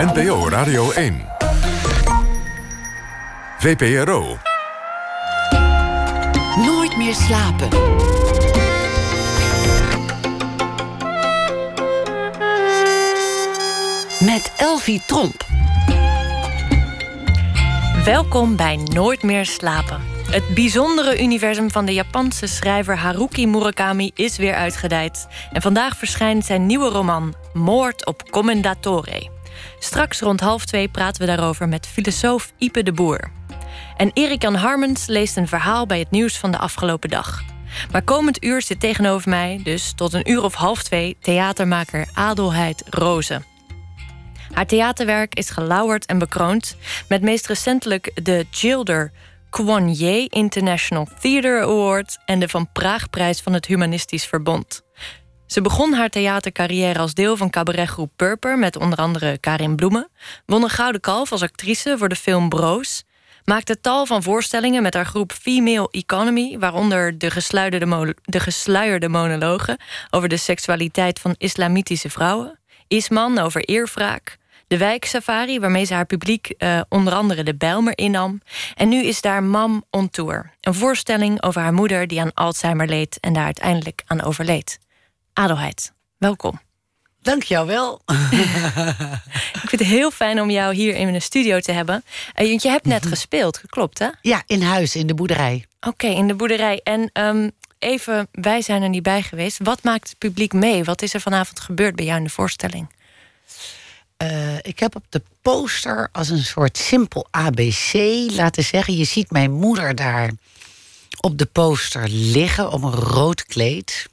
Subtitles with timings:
[0.00, 1.24] NPO Radio 1.
[3.58, 4.36] VPRO.
[6.56, 7.68] Nooit meer slapen.
[14.24, 15.44] Met Elvie Tromp.
[18.04, 20.00] Welkom bij Nooit meer slapen.
[20.30, 25.26] Het bijzondere universum van de Japanse schrijver Haruki Murakami is weer uitgedijd.
[25.52, 29.38] En vandaag verschijnt zijn nieuwe roman Moord op Commendatore.
[29.78, 33.30] Straks rond half twee praten we daarover met filosoof Ipe de Boer.
[33.96, 37.42] En Erik-Jan Harmens leest een verhaal bij het nieuws van de afgelopen dag.
[37.90, 42.82] Maar komend uur zit tegenover mij, dus tot een uur of half twee, theatermaker Adelheid
[42.90, 43.44] Rozen.
[44.52, 46.76] Haar theaterwerk is gelauwerd en bekroond
[47.08, 49.12] met meest recentelijk de Gilder
[49.50, 49.88] Kwon
[50.28, 54.82] International Theatre Award en de Van Praagprijs van het Humanistisch Verbond.
[55.50, 60.08] Ze begon haar theatercarrière als deel van cabaretgroep Purper met onder andere Karin Bloemen,
[60.46, 63.04] won een gouden kalf als actrice voor de film Broos,
[63.44, 69.76] maakte tal van voorstellingen met haar groep Female Economy, waaronder de gesluierde, de gesluierde monologen
[70.10, 76.54] over de seksualiteit van islamitische vrouwen, Isman over eerwraak, de wijksafari, waarmee ze haar publiek
[76.58, 78.40] uh, onder andere de Bijlmer innam.
[78.74, 80.54] En nu is daar Mam on Tour.
[80.60, 84.78] Een voorstelling over haar moeder die aan Alzheimer leed en daar uiteindelijk aan overleed.
[85.32, 86.60] Adelheid, welkom.
[87.22, 88.00] Dank jou wel.
[89.62, 92.04] Ik vind het heel fijn om jou hier in de studio te hebben.
[92.34, 93.08] Want je hebt net mhm.
[93.08, 94.08] gespeeld, klopt hè?
[94.20, 95.66] Ja, in huis, in de boerderij.
[95.80, 96.80] Oké, in de boerderij.
[96.84, 99.58] En um, even, wij zijn er niet bij geweest.
[99.62, 100.84] Wat maakt het publiek mee?
[100.84, 102.92] Wat is er vanavond gebeurd bij jou in de voorstelling?
[104.22, 107.92] Uh, ik heb op de poster als een soort simpel ABC
[108.32, 108.96] laten zeggen.
[108.96, 110.30] Je ziet mijn moeder daar
[111.20, 114.08] op de poster liggen op een rood kleed.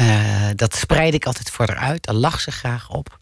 [0.00, 2.04] Uh, dat spreid ik altijd voor haar uit.
[2.04, 3.18] Daar lag ze graag op.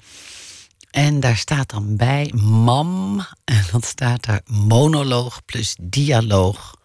[0.90, 3.26] En daar staat dan bij mam.
[3.44, 6.76] En dan staat er monoloog plus dialoog.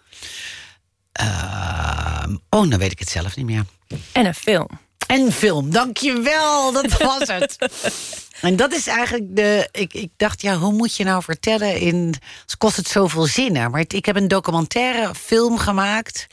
[1.22, 3.66] Uh, oh, dan weet ik het zelf niet meer.
[4.12, 4.68] En een film.
[5.07, 7.57] En film, dankjewel, dat was het.
[8.41, 9.69] en dat is eigenlijk de.
[9.72, 12.16] Ik, ik dacht, ja, hoe moet je nou vertellen in.
[12.57, 13.72] Kost het zoveel zinnen.
[13.72, 16.28] Maar ik heb een documentaire film gemaakt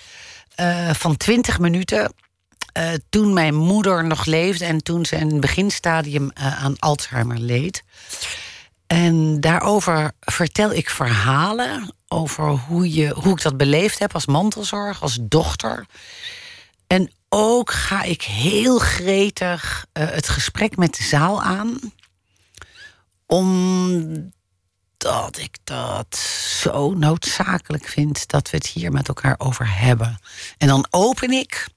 [0.60, 2.12] uh, van 20 minuten.
[2.78, 7.38] Uh, toen mijn moeder nog leefde en toen ze in het beginstadium uh, aan Alzheimer
[7.38, 7.82] leed.
[8.86, 15.02] En daarover vertel ik verhalen over hoe, je, hoe ik dat beleefd heb als mantelzorg,
[15.02, 15.86] als dochter.
[16.86, 21.78] En ook ga ik heel gretig uh, het gesprek met de zaal aan.
[23.26, 24.28] Omdat
[25.38, 26.16] ik dat
[26.60, 30.18] zo noodzakelijk vind dat we het hier met elkaar over hebben.
[30.58, 31.68] En dan open ik.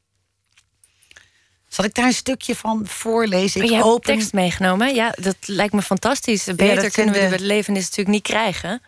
[1.73, 3.61] Zal ik daar een stukje van voorlezen?
[3.61, 4.15] Ik je hebt open...
[4.15, 4.95] tekst meegenomen.
[4.95, 6.43] Ja, dat lijkt me fantastisch.
[6.43, 7.25] Beter kunnen we de...
[7.25, 8.81] het leven is natuurlijk niet krijgen.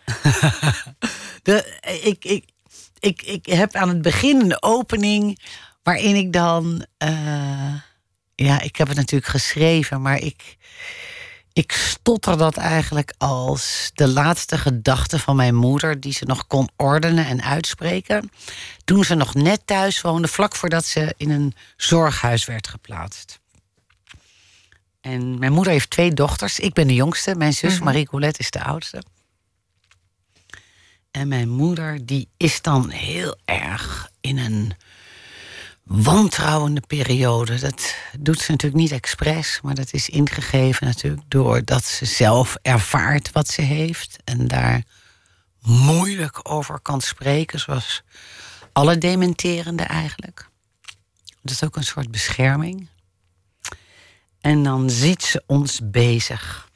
[1.42, 2.44] de, ik, ik,
[2.98, 5.38] ik, ik heb aan het begin een opening
[5.86, 6.86] Waarin ik dan.
[7.04, 7.74] Uh,
[8.34, 10.56] ja, ik heb het natuurlijk geschreven, maar ik.
[11.56, 16.68] Ik stotter dat eigenlijk als de laatste gedachte van mijn moeder, die ze nog kon
[16.76, 18.30] ordenen en uitspreken.
[18.84, 23.40] Toen ze nog net thuis woonde, vlak voordat ze in een zorghuis werd geplaatst.
[25.00, 26.60] En mijn moeder heeft twee dochters.
[26.60, 27.34] Ik ben de jongste.
[27.34, 27.84] Mijn zus mhm.
[27.84, 29.02] Marie Colette is de oudste.
[31.10, 34.72] En mijn moeder, die is dan heel erg in een
[35.86, 37.58] wantrouwende periode.
[37.58, 43.32] Dat doet ze natuurlijk niet expres, maar dat is ingegeven natuurlijk doordat ze zelf ervaart
[43.32, 44.82] wat ze heeft en daar
[45.60, 48.02] moeilijk over kan spreken, zoals
[48.72, 50.48] alle dementerende eigenlijk.
[51.42, 52.88] Dat is ook een soort bescherming.
[54.40, 56.70] En dan ziet ze ons bezig.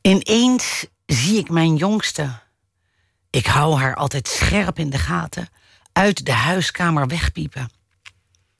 [0.00, 2.38] Ineens zie ik mijn jongste.
[3.30, 5.48] Ik hou haar altijd scherp in de gaten
[5.92, 7.70] uit de huiskamer wegpiepen.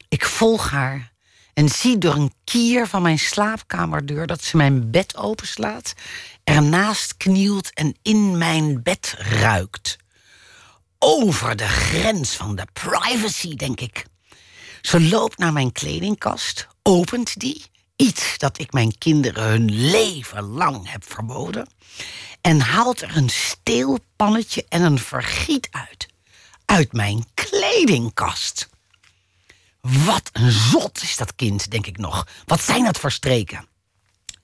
[0.09, 1.13] Ik volg haar
[1.55, 5.95] en zie door een kier van mijn slaapkamerdeur dat ze mijn bed openslaat,
[6.45, 9.97] ernaast knielt en in mijn bed ruikt.
[10.99, 14.05] Over de grens van de privacy, denk ik.
[14.81, 17.65] Ze loopt naar mijn kledingkast, opent die,
[17.97, 21.69] iets dat ik mijn kinderen hun leven lang heb verboden,
[22.41, 26.10] en haalt er een steelpannetje en een vergiet uit
[26.71, 28.69] uit mijn kledingkast.
[29.81, 32.27] Wat een zot is dat kind, denk ik nog.
[32.45, 33.69] Wat zijn dat voor streken?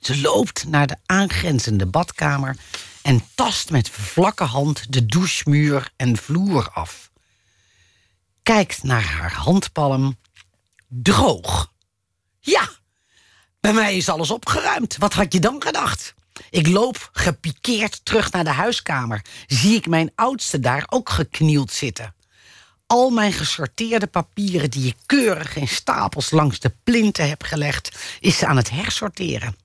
[0.00, 2.56] Ze loopt naar de aangrenzende badkamer
[3.02, 7.10] en tast met vlakke hand de douchemuur en vloer af.
[8.42, 10.18] Kijkt naar haar handpalm.
[10.88, 11.72] Droog.
[12.40, 12.68] Ja,
[13.60, 14.96] Bij mij is alles opgeruimd.
[14.96, 16.14] Wat had je dan gedacht?
[16.50, 19.24] Ik loop gepikeerd terug naar de huiskamer.
[19.46, 22.14] Zie ik mijn oudste daar ook geknield zitten.
[22.86, 28.38] Al mijn gesorteerde papieren die ik keurig in stapels langs de plinten heb gelegd, is
[28.38, 29.56] ze aan het hersorteren.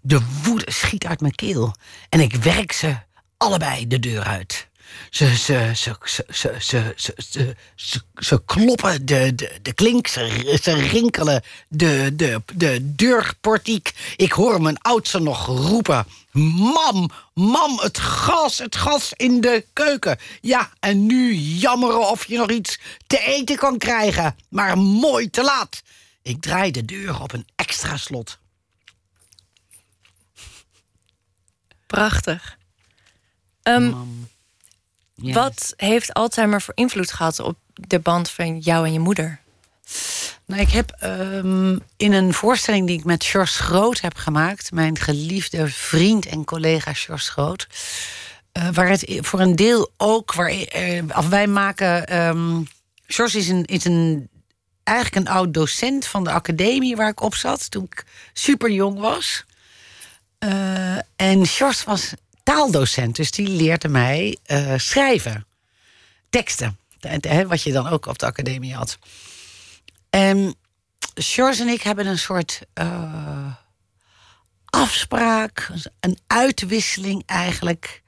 [0.00, 1.74] De woede schiet uit mijn keel
[2.08, 2.96] en ik werk ze
[3.36, 4.68] allebei de deur uit.
[5.10, 10.06] Ze, ze, ze, ze, ze, ze, ze, ze, ze, ze kloppen de, de, de klink,
[10.06, 13.92] ze, ze rinkelen de, de, de deurportiek.
[14.16, 16.06] Ik hoor mijn oudste nog roepen.
[16.32, 20.18] Mam, mam, het gas, het gas in de keuken.
[20.40, 24.36] Ja, en nu jammeren of je nog iets te eten kan krijgen.
[24.48, 25.82] Maar mooi te laat.
[26.22, 28.38] Ik draai de deur op een extra slot.
[31.86, 32.58] Prachtig.
[33.62, 34.28] Ehm, Mam.
[35.14, 39.40] Wat heeft Alzheimer voor invloed gehad op de band van jou en je moeder?
[40.44, 44.98] Nou, ik heb ehm, in een voorstelling die ik met George Groot heb gemaakt, mijn
[44.98, 47.66] geliefde vriend en collega George Groot,
[48.52, 50.52] eh, waar het voor een deel ook, waar,
[51.16, 52.06] of wij maken.
[52.06, 52.62] ehm
[53.06, 54.28] George is een, is een
[54.82, 58.98] eigenlijk een oud docent van de academie waar ik op zat toen ik super jong
[58.98, 59.44] was.
[60.38, 62.12] Eh, en George was
[62.44, 65.46] taaldocent, dus die leerde mij eh, schrijven,
[66.30, 66.78] teksten,
[67.46, 68.98] wat je dan ook op de academie had.
[70.10, 70.54] En
[71.14, 73.52] George en ik hebben een soort eh,
[74.64, 75.70] afspraak,
[76.00, 78.02] een uitwisseling eigenlijk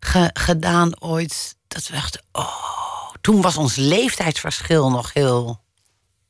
[0.00, 1.56] ge- gedaan ooit.
[1.68, 5.60] Dat we dachten, oh, toen was ons leeftijdsverschil nog heel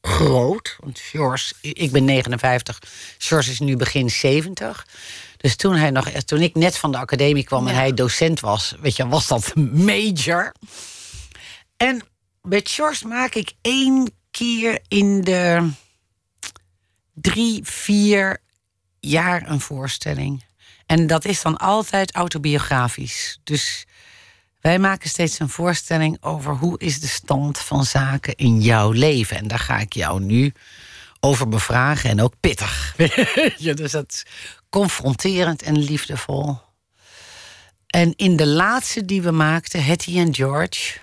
[0.00, 0.76] groot.
[0.80, 2.78] Want George, ik ben 59,
[3.18, 4.86] George is nu begin 70.
[5.38, 8.74] Dus toen, hij nog, toen ik net van de academie kwam en hij docent was,
[8.80, 10.52] weet je, was dat major.
[11.76, 12.02] En
[12.42, 15.70] met George maak ik één keer in de
[17.14, 18.38] drie, vier
[19.00, 20.44] jaar een voorstelling.
[20.86, 23.38] En dat is dan altijd autobiografisch.
[23.44, 23.86] Dus
[24.60, 29.36] wij maken steeds een voorstelling over hoe is de stand van zaken in jouw leven.
[29.36, 30.52] En daar ga ik jou nu
[31.20, 32.94] over bevragen en ook pittig.
[33.56, 34.22] ja, dus dat
[34.68, 36.58] confronterend en liefdevol.
[37.86, 40.98] En in de laatste die we maakten, Hetty en George,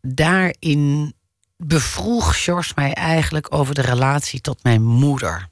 [0.00, 1.14] daarin
[1.56, 5.48] bevroeg George mij eigenlijk over de relatie tot mijn moeder.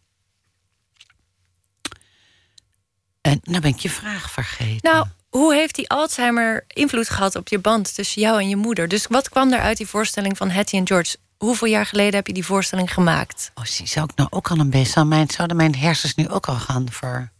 [3.20, 4.90] En nou ben ik je vraag vergeten.
[4.90, 8.88] Nou, hoe heeft die Alzheimer invloed gehad op je band tussen jou en je moeder?
[8.88, 11.16] Dus wat kwam er uit die voorstelling van Hattie en George?
[11.38, 13.50] Hoeveel jaar geleden heb je die voorstelling gemaakt?
[13.54, 14.92] Oh, zie, zou ik nou ook al een beetje...
[14.92, 17.30] zou mijn, zouden mijn hersens nu ook al gaan voor,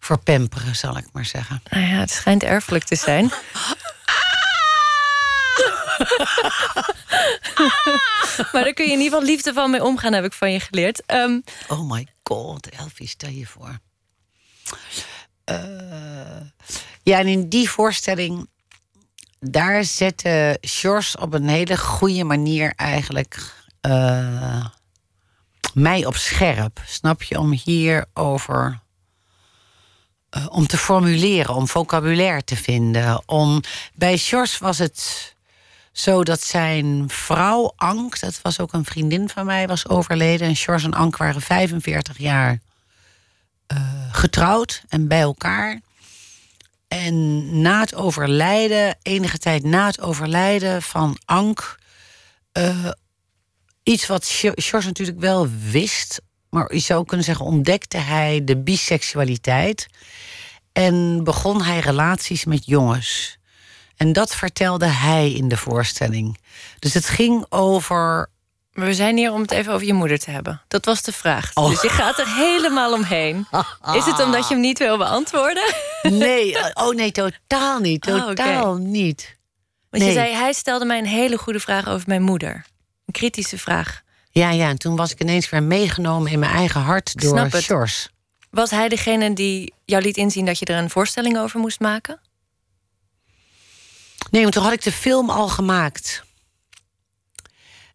[0.00, 1.62] voor pamperen, zal ik maar zeggen.
[1.70, 3.24] Nou ja, het schijnt erfelijk te zijn.
[8.52, 11.02] maar daar kun je in ieder geval liefdevol mee omgaan, heb ik van je geleerd.
[11.06, 13.78] Ehm, Oh my god, Elfie, stel je voor.
[15.44, 16.40] Eh,
[17.02, 18.48] ja, en in die voorstelling...
[19.50, 23.54] daar zette George op een hele goede manier eigenlijk...
[23.80, 24.66] eh,
[25.74, 27.38] mij op scherp, snap je?
[27.38, 28.80] Om hierover...
[30.30, 33.22] eh, om te formuleren, om vocabulaire te vinden.
[33.28, 33.60] Om,
[33.94, 35.32] bij George was het
[35.92, 40.48] zo dat zijn vrouw Ank, dat was ook een vriendin van mij, was overleden.
[40.48, 42.58] En George en Ank waren 45 jaar
[43.66, 43.78] eh,
[44.12, 45.80] getrouwd en bij elkaar.
[46.88, 51.78] En na het overlijden, enige tijd na het overlijden van Ank,
[52.52, 52.90] eh,
[53.82, 59.86] iets wat George natuurlijk wel wist, maar je zou kunnen zeggen, ontdekte hij de biseksualiteit.
[60.72, 63.38] En begon hij relaties met jongens.
[63.96, 66.38] En dat vertelde hij in de voorstelling.
[66.78, 68.30] Dus het ging over.
[68.74, 70.62] Maar we zijn hier om het even over je moeder te hebben.
[70.68, 71.50] Dat was de vraag.
[71.54, 71.68] Oh.
[71.68, 73.46] Dus je gaat er helemaal omheen.
[73.98, 75.74] Is het omdat je hem niet wil beantwoorden?
[76.02, 78.06] Nee, oh nee, totaal niet.
[78.06, 78.26] Oh.
[78.26, 79.36] Totaal niet.
[79.90, 80.12] Want Nee.
[80.12, 82.64] je zei, hij stelde mij een hele goede vraag over mijn moeder.
[83.06, 84.02] Een kritische vraag.
[84.30, 87.50] Ja, ja, en toen was ik ineens weer meegenomen in mijn eigen hart door.
[87.50, 88.08] George.
[88.50, 92.20] Was hij degene die jou liet inzien dat je er een voorstelling over moest maken?
[94.30, 96.23] Nee, want toen had ik de film al gemaakt.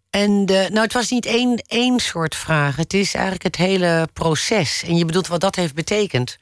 [0.09, 2.75] En de, nou, het was niet één, één soort vraag.
[2.75, 4.83] Het is eigenlijk het hele proces.
[4.83, 6.37] En je bedoelt wat dat heeft betekend.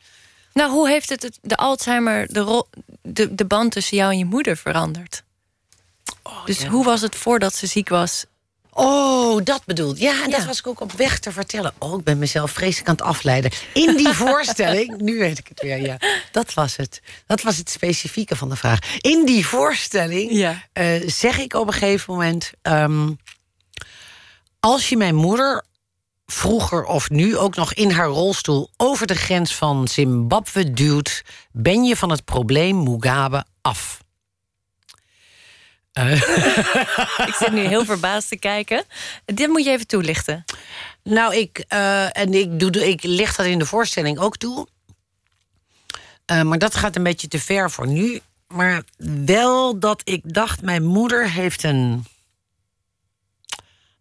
[0.54, 2.68] Nou, hoe heeft het de Alzheimer de, rol,
[3.02, 5.24] de, de band tussen jou en je moeder veranderd?
[6.46, 8.26] dus hoe was het voordat ze ziek was?
[8.72, 10.00] Oh, dat bedoelt.
[10.00, 11.74] Ja, en dat was ik ook op weg te vertellen.
[11.78, 13.52] Oh, ik ben mezelf vreselijk aan het afleiden.
[13.74, 15.98] In die voorstelling, nu weet ik het weer, ja.
[16.32, 17.02] Dat was het.
[17.26, 18.80] Dat was het specifieke van de vraag.
[18.98, 20.64] In die voorstelling Ja.
[20.74, 22.52] eh, zeg ik op een gegeven moment...
[22.62, 23.10] ehm,
[24.68, 25.66] als je mijn moeder
[26.26, 31.84] vroeger of nu ook nog in haar rolstoel over de grens van Zimbabwe duwt, ben
[31.84, 34.02] je van het probleem Mugabe af.
[37.28, 38.84] Ik zit nu heel verbaasd te kijken.
[39.26, 40.46] Dit moet je even toelichten.
[41.04, 44.68] Nou, ik, uh, en ik, doe, ik leg dat in de voorstelling ook toe.
[46.32, 48.20] Uh, maar dat gaat een beetje te ver voor nu.
[48.48, 48.84] Maar
[49.26, 52.06] wel dat ik dacht, mijn moeder heeft een.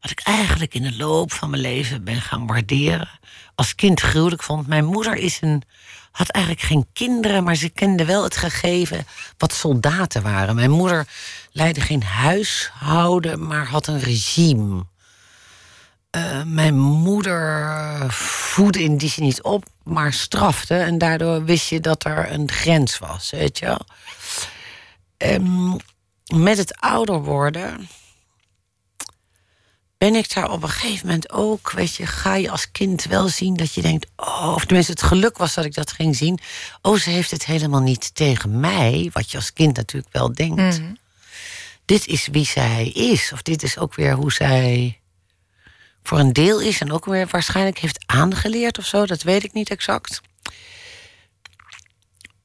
[0.06, 3.08] Wat ik eigenlijk in de loop van mijn leven ben gaan waarderen.
[3.54, 4.66] Als kind gruwelijk vond.
[4.66, 5.62] Mijn moeder is een,
[6.10, 9.06] had eigenlijk geen kinderen, maar ze kende wel het gegeven
[9.38, 10.54] wat soldaten waren.
[10.54, 11.06] Mijn moeder
[11.52, 14.86] leidde geen huishouden, maar had een regime.
[16.16, 20.74] Uh, mijn moeder voedde in die niet op, maar strafte.
[20.74, 23.86] En daardoor wist je dat er een grens was, weet je wel.
[25.16, 25.76] Um,
[26.26, 27.88] met het ouder worden
[29.98, 33.28] ben ik daar op een gegeven moment ook, weet je, ga je als kind wel
[33.28, 36.38] zien dat je denkt, oh, of tenminste het geluk was dat ik dat ging zien.
[36.82, 40.80] Oh, ze heeft het helemaal niet tegen mij, wat je als kind natuurlijk wel denkt.
[40.80, 40.98] Mm.
[41.84, 45.00] Dit is wie zij is, of dit is ook weer hoe zij
[46.02, 49.52] voor een deel is en ook weer waarschijnlijk heeft aangeleerd of zo, dat weet ik
[49.52, 50.20] niet exact.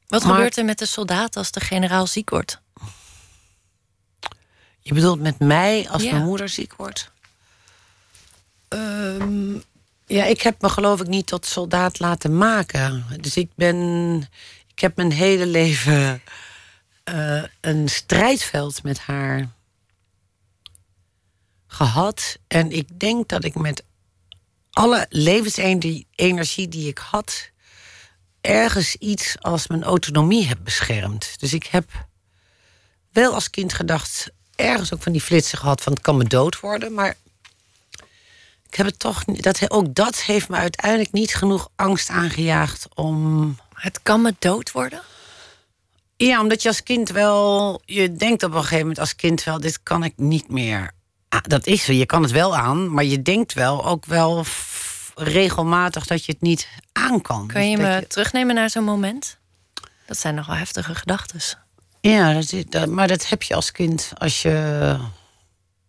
[0.07, 2.61] Wat gebeurt er met de soldaat als de generaal ziek wordt?
[4.79, 7.10] Je bedoelt met mij als mijn moeder ziek wordt?
[8.73, 9.63] Um,
[10.05, 13.05] ja, ik heb me geloof ik niet tot soldaat laten maken.
[13.21, 14.29] Dus ik ben.
[14.67, 16.21] Ik heb mijn hele leven
[17.11, 19.49] uh, een strijdveld met haar
[21.67, 22.37] gehad.
[22.47, 23.83] En ik denk dat ik met
[24.71, 27.49] alle levensenergie die ik had,
[28.41, 31.39] ergens iets als mijn autonomie heb beschermd.
[31.39, 32.07] Dus ik heb
[33.11, 36.59] wel als kind gedacht, ergens ook van die flitsen gehad van het kan me dood
[36.59, 37.15] worden, maar
[38.71, 43.57] ik heb het toch dat ook dat heeft me uiteindelijk niet genoeg angst aangejaagd om.
[43.73, 45.01] Het kan me dood worden.
[46.17, 49.59] Ja, omdat je als kind wel, je denkt op een gegeven moment als kind wel,
[49.59, 50.91] dit kan ik niet meer.
[51.29, 54.45] Ah, dat is zo, je kan het wel aan, maar je denkt wel ook wel
[55.15, 57.47] regelmatig dat je het niet aan kan.
[57.47, 59.37] Kun je me terugnemen naar zo'n moment?
[60.05, 61.39] Dat zijn nogal heftige gedachten.
[62.01, 64.97] Ja, dat is, dat, maar dat heb je als kind als je.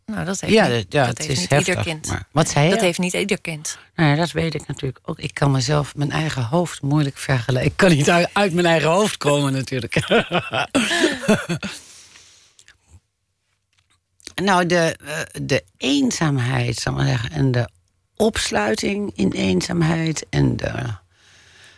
[0.06, 2.12] Nou, dat heeft, ja, niet, ja, dat heeft niet heftig, ieder kind.
[2.30, 2.70] wat zei je?
[2.70, 3.78] Dat heeft niet ieder kind.
[3.94, 5.18] Nee, dat weet ik natuurlijk ook.
[5.18, 7.70] Ik kan mezelf, mijn eigen hoofd moeilijk vergelijken.
[7.70, 9.94] Ik kan niet uit, uit mijn eigen hoofd komen natuurlijk.
[14.34, 17.68] nou, de, eh, de eenzaamheid, zal ik maar zeggen, en de
[18.16, 20.72] opsluiting in eenzaamheid en de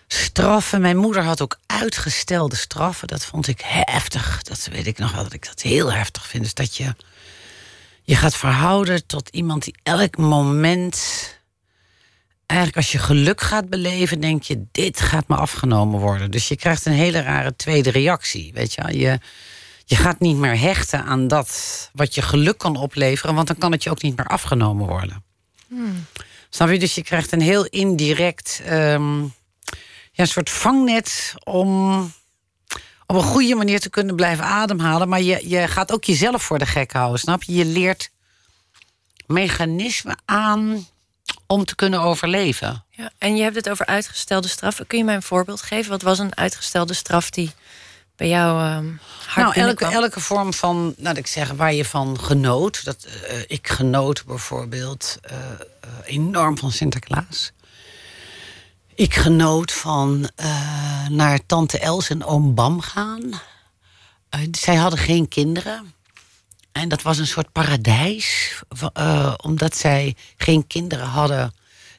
[0.06, 0.80] straffen.
[0.80, 3.08] Mijn moeder had ook uitgestelde straffen.
[3.08, 4.42] Dat vond ik heftig.
[4.42, 6.42] Dat weet ik nog wel, dat ik dat heel heftig vind.
[6.42, 6.94] Dus dat je
[8.04, 10.98] je gaat verhouden tot iemand die elk moment.
[12.46, 16.30] Eigenlijk als je geluk gaat beleven, denk je: dit gaat me afgenomen worden.
[16.30, 18.52] Dus je krijgt een hele rare tweede reactie.
[18.52, 19.18] Weet je, je,
[19.84, 23.72] je gaat niet meer hechten aan dat wat je geluk kan opleveren, want dan kan
[23.72, 25.24] het je ook niet meer afgenomen worden.
[25.68, 26.06] Hmm.
[26.48, 26.78] Snap je?
[26.78, 29.22] Dus je krijgt een heel indirect um,
[30.14, 32.12] ja, een soort vangnet om
[33.14, 35.08] op een goede manier te kunnen blijven ademhalen.
[35.08, 37.54] Maar je, je gaat ook jezelf voor de gek houden, snap je?
[37.54, 38.10] Je leert
[39.26, 40.86] mechanismen aan
[41.46, 42.84] om te kunnen overleven.
[42.90, 44.86] Ja, en je hebt het over uitgestelde straffen.
[44.86, 45.90] Kun je mij een voorbeeld geven?
[45.90, 47.52] Wat was een uitgestelde straf die
[48.16, 52.20] bij jou um, hard Nou, elke, elke vorm van, laat ik zeggen, waar je van
[52.20, 52.84] genoot.
[52.84, 57.52] Dat, uh, ik genoot bijvoorbeeld uh, uh, enorm van Sinterklaas.
[58.96, 63.22] Ik genoot van uh, naar tante Els en oom Bam gaan.
[63.24, 65.94] Uh, zij hadden geen kinderen.
[66.72, 68.60] En dat was een soort paradijs.
[68.98, 71.54] Uh, omdat zij geen kinderen hadden,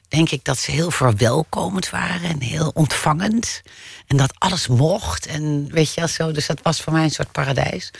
[0.08, 3.62] denk ik dat ze heel verwelkomend waren en heel ontvangend.
[4.06, 5.26] En dat alles mocht.
[5.26, 6.32] En weet je wel zo.
[6.32, 7.90] Dus dat was voor mij een soort paradijs.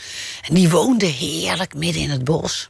[0.41, 2.69] En die woonde heerlijk midden in het bos.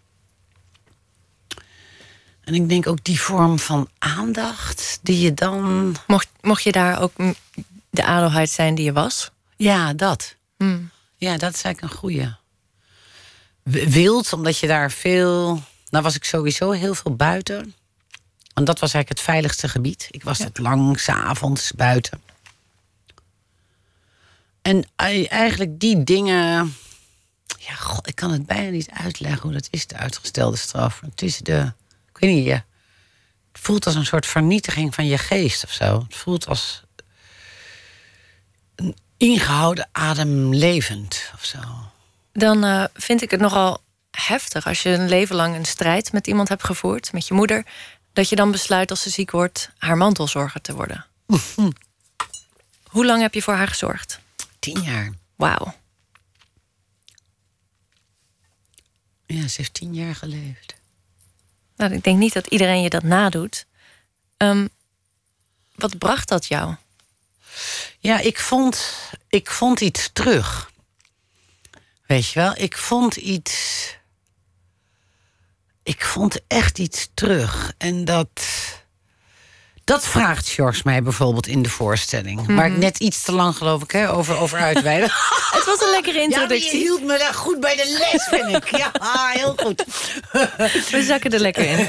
[2.48, 5.96] En ik denk ook die vorm van aandacht die je dan.
[6.08, 7.12] Mocht, mocht je daar ook
[7.89, 9.32] de adelheid zijn die je was?
[9.56, 10.36] Ja, dat.
[10.58, 10.89] Hmm.
[11.16, 12.34] Ja, dat is eigenlijk een goeie.
[13.89, 15.63] Wild, omdat je daar veel.
[15.89, 17.74] Nou, was ik sowieso heel veel buiten.
[18.54, 20.08] Want dat was eigenlijk het veiligste gebied.
[20.12, 20.46] Ik was ja.
[20.46, 22.22] het lang, s'avonds buiten.
[24.62, 24.86] En
[25.27, 26.75] eigenlijk die dingen.
[27.58, 31.01] Ja, god, ik kan het bijna niet uitleggen hoe dat is, de uitgestelde straf.
[31.01, 31.72] Het is de
[32.18, 32.62] ik weet niet, je,
[33.52, 36.00] het voelt als een soort vernietiging van je geest of zo.
[36.04, 36.84] Het voelt als
[38.76, 41.60] een ingehouden adem levend of zo.
[42.32, 46.28] Dan uh, vind ik het nogal heftig als je een leven lang een strijd met
[46.28, 47.66] iemand hebt gevoerd, met je moeder.
[48.14, 51.06] dat je dan besluit als ze ziek wordt haar mantelzorger te worden.
[52.94, 54.20] Hoe lang heb je voor haar gezorgd?
[54.60, 55.14] Tien jaar.
[55.36, 55.76] Wauw.
[59.26, 60.76] Ja, ze heeft tien jaar geleefd.
[61.77, 63.65] Nou, ik denk niet dat iedereen je dat nadoet.
[64.38, 64.67] Ehm,
[65.75, 66.75] wat bracht dat jou?
[68.00, 68.93] Ja, ik vond,
[69.29, 70.72] ik vond iets terug.
[72.05, 73.86] Weet je wel, ik vond iets.
[75.84, 77.74] Ik vond echt iets terug.
[77.77, 78.41] En dat.
[79.88, 82.56] Dat vraagt George mij bijvoorbeeld in de voorstelling.
[82.56, 85.10] Waar ik net iets te lang, geloof ik, hè, over, over uitweiden.
[85.58, 86.79] Het was een lekkere Ja, maar je introductie.
[86.79, 88.77] hield me daar goed bij de les, vind ik.
[88.77, 88.91] Ja,
[89.39, 89.84] heel goed.
[90.91, 91.88] We zakken er lekker in.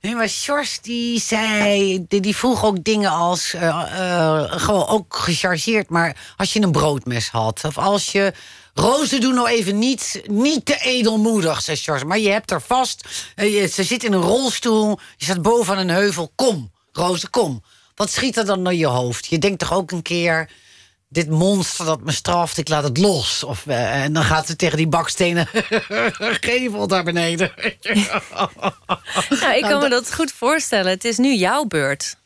[0.00, 5.16] Nee, maar Sjors die zei, die, die vroeg ook dingen als, eh, eh, gewoon ook
[5.16, 8.32] gechargeerd, maar als je een broodmes had, of als je,
[8.74, 13.08] Roze, doe nou even niet, niet te edelmoedig, zei Sjors, maar je hebt er vast,
[13.34, 17.62] eh, ze zit in een rolstoel, je staat boven een heuvel, kom, Roze, kom.
[17.94, 19.26] Wat schiet er dan naar je hoofd?
[19.26, 20.50] Je denkt toch ook een keer,
[21.08, 23.44] dit monster dat me straft, ik laat het los.
[23.44, 25.48] Of, eh, en dan gaat ze tegen die bakstenen
[26.40, 27.52] gevel daar beneden.
[29.40, 30.90] Nou, ik kan me dat goed voorstellen.
[30.90, 32.16] Het is nu jouw beurt.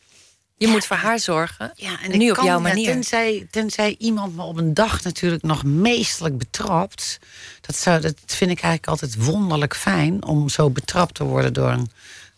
[0.57, 1.73] Je moet voor haar zorgen.
[1.75, 2.87] Ja, en ik nu op kan- jouw ja, manier.
[2.87, 7.19] tenzij, tenzij iemand me op een dag natuurlijk nog meestelijk betrapt.
[7.61, 11.71] Dat, zou, dat vind ik eigenlijk altijd wonderlijk fijn om zo betrapt te worden door
[11.71, 11.90] een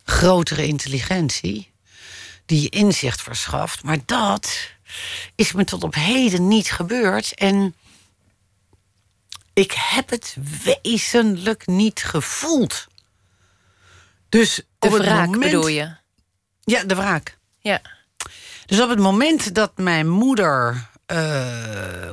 [0.05, 1.73] grotere intelligentie.
[2.47, 3.83] Die je inzicht verschaft.
[3.83, 4.71] Maar dat
[5.35, 7.35] is me tot op heden niet gebeurd.
[7.35, 7.75] En
[9.53, 12.87] ik heb het wezenlijk niet gevoeld.
[14.29, 15.97] Dus De op het wraak moment, bedoel je?
[16.61, 17.39] Ja, de wraak.
[17.59, 17.81] Ja.
[18.67, 22.11] Dus op het moment dat mijn moeder eh,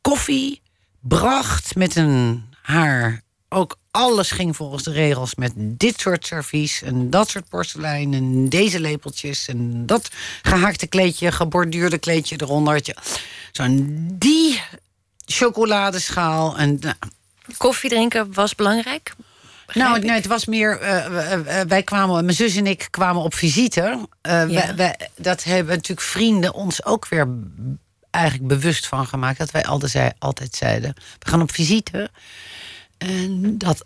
[0.00, 0.62] koffie
[1.00, 3.22] bracht met een haar.
[3.48, 8.48] Ook alles ging volgens de regels met dit soort servies en dat soort porselein en
[8.48, 10.10] deze lepeltjes en dat
[10.42, 12.80] gehaakte kleedje, geborduurde kleedje eronder.
[13.52, 14.62] Zo'n die
[15.26, 16.94] chocoladeschaal en nou,
[17.56, 19.14] Koffie drinken was belangrijk?
[19.72, 20.80] nou, nee, het was meer.
[20.80, 24.06] eh, eh, eh, wij kwamen, mijn zus en ik kwamen op visite.
[24.22, 24.46] Ja.
[24.46, 27.28] wij- wij- dat hebben natuurlijk vrienden ons ook weer
[28.10, 29.38] eigenlijk bewust van gemaakt.
[29.38, 29.64] Dat wij
[30.18, 32.10] altijd zeiden: we gaan op visite.
[32.98, 33.84] En dat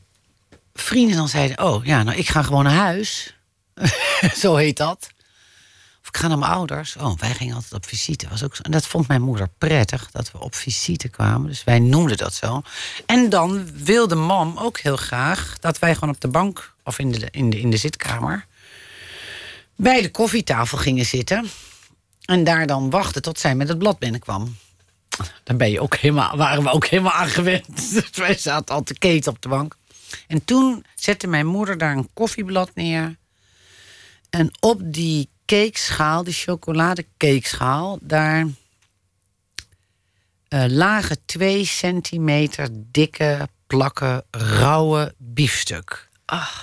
[0.75, 3.35] vrienden dan zeiden: oh ja, nou ik ga gewoon naar huis.
[4.42, 5.11] Zo heet dat.
[6.03, 6.96] Of ik ga naar mijn ouders.
[6.96, 8.29] Oh, wij gingen altijd op visite.
[8.29, 8.57] Was ook.
[8.57, 11.49] En dat vond mijn moeder prettig, dat we op visite kwamen.
[11.49, 12.62] Dus wij noemden dat zo.
[13.07, 16.75] En dan wilde mam ook heel graag dat wij gewoon op de bank...
[16.85, 18.46] of in de, in de, in de zitkamer...
[19.77, 21.51] bij de koffietafel gingen zitten.
[22.25, 24.57] En daar dan wachten tot zij met het blad binnenkwam.
[25.42, 27.66] Dan ben je ook helemaal, waren we ook helemaal aan gewend.
[27.94, 29.77] Dus wij zaten al te keten op de bank.
[30.27, 33.18] En toen zette mijn moeder daar een koffieblad neer...
[34.31, 38.46] En op die cakeschaal, die chocoladekeekschaal, daar
[40.49, 46.09] eh, lagen twee centimeter dikke plakken rauwe biefstuk.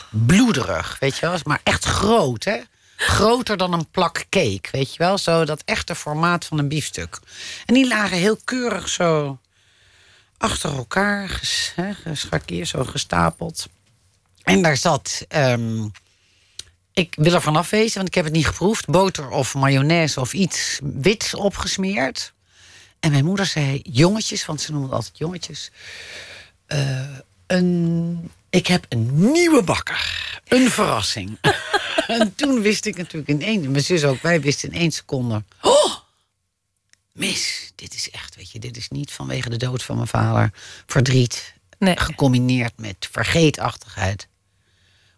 [0.09, 2.59] Bloederig, weet je wel, maar echt groot, hè?
[2.99, 5.17] Groter dan een plak cake, weet je wel?
[5.17, 7.19] Zo dat echte formaat van een biefstuk.
[7.65, 9.39] En die lagen heel keurig zo
[10.37, 11.73] achter elkaar, ges,
[12.61, 13.67] zo gestapeld.
[14.43, 15.85] En daar zat ehm,
[16.93, 18.85] ik wil er vanaf wezen, want ik heb het niet geproefd.
[18.85, 22.33] Boter of mayonaise of iets wits opgesmeerd.
[22.99, 25.71] En mijn moeder zei, jongetjes, want ze noemde altijd jongetjes.
[26.65, 26.99] eh,
[27.47, 30.39] een, ik heb een nieuwe bakker.
[30.47, 31.37] Een verrassing.
[32.19, 33.71] en toen wist ik natuurlijk in één...
[33.71, 35.43] Mijn zus ook, wij wisten in één seconde...
[35.61, 35.95] Oh,
[37.11, 38.59] mis, dit is echt, weet je...
[38.59, 40.51] Dit is niet vanwege de dood van mijn vader.
[40.85, 41.97] Verdriet, Nee.
[41.99, 44.27] gecombineerd met vergeetachtigheid.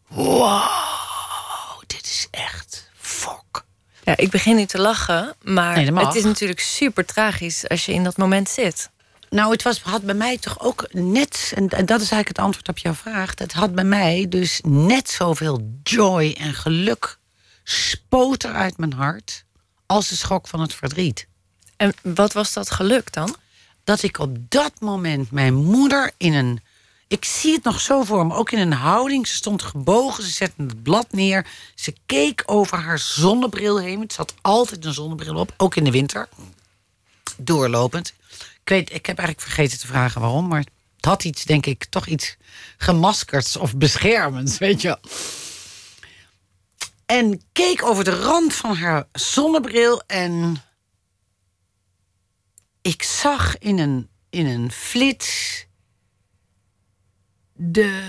[0.07, 3.65] Wow, dit is echt fok.
[4.03, 7.93] Ja, ik begin nu te lachen, maar Nee, het is natuurlijk super tragisch als je
[7.93, 8.89] in dat moment zit.
[9.29, 12.39] Nou, het was, had bij mij toch ook net, en, en dat is eigenlijk het
[12.39, 13.31] antwoord op jouw vraag.
[13.35, 17.17] Het had bij mij dus net zoveel joy en geluk
[17.63, 19.43] spoot er uit mijn hart
[19.85, 21.27] als de schok van het verdriet.
[21.77, 23.35] En wat was dat geluk dan?
[23.83, 26.61] Dat ik op dat moment mijn moeder in een.
[27.07, 29.27] Ik zie het nog zo voor me, ook in een houding.
[29.27, 31.45] Ze stond gebogen, ze zette het blad neer.
[31.75, 33.99] Ze keek over haar zonnebril heen.
[33.99, 36.29] Het zat altijd een zonnebril op, ook in de winter.
[37.37, 38.13] Doorlopend.
[38.69, 41.85] Ik, weet, ik heb eigenlijk vergeten te vragen waarom, maar het had iets, denk ik,
[41.85, 42.37] toch iets
[42.77, 44.99] gemaskerds of beschermends, weet je wel.
[47.05, 50.63] En keek over de rand van haar zonnebril en
[52.81, 55.65] ik zag in een, in een flits
[57.53, 58.03] de,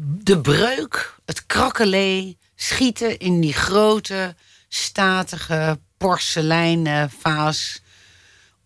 [0.00, 4.34] de breuk, het krakkelee, schieten in die grote,
[4.68, 7.84] statige porseleinen vaas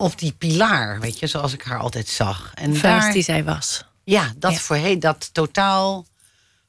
[0.01, 2.51] op die pilaar, weet je, zoals ik haar altijd zag.
[2.53, 3.85] En vaas die zij was.
[4.03, 6.05] Ja, dat, Voor, dat totaal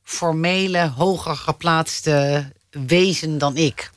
[0.02, 3.90] formele, hoger geplaatste wezen dan ik.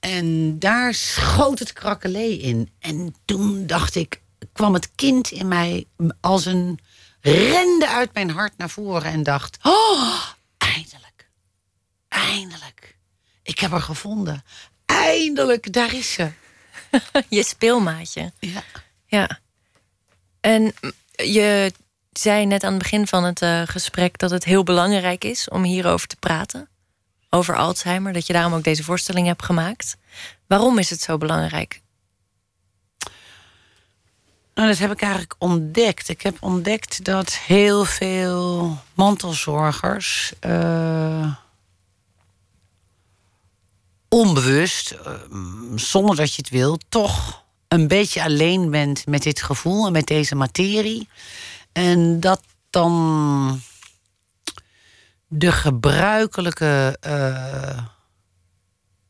[0.00, 2.70] En daar schoot het krakkelee in.
[2.78, 4.20] En toen dacht ik,
[4.52, 5.86] kwam het kind in mij
[6.20, 6.78] als een
[7.20, 10.22] rende uit mijn hart naar voren en dacht: Oh,
[10.58, 11.28] eindelijk.
[12.08, 12.96] Eindelijk.
[13.42, 14.44] Ik heb haar gevonden.
[14.86, 16.30] Eindelijk, daar is ze.
[17.28, 18.32] je speelmaatje.
[18.38, 18.62] Ja.
[19.06, 19.40] Ja.
[20.40, 20.74] En
[21.16, 21.72] je
[22.12, 25.62] zei net aan het begin van het uh, gesprek dat het heel belangrijk is om
[25.62, 26.68] hierover te praten.
[27.30, 29.96] Over Alzheimer, dat je daarom ook deze voorstelling hebt gemaakt.
[30.46, 31.80] Waarom is het zo belangrijk?
[34.54, 36.08] Nou, dat heb ik eigenlijk ontdekt.
[36.08, 41.34] Ik heb ontdekt dat heel veel mantelzorgers uh,
[44.12, 45.12] onbewust, uh,
[45.74, 50.06] zonder dat je het wil, toch een beetje alleen bent met dit gevoel en met
[50.06, 51.08] deze materie.
[51.72, 53.60] En dat dan
[55.26, 57.78] de gebruikelijke uh,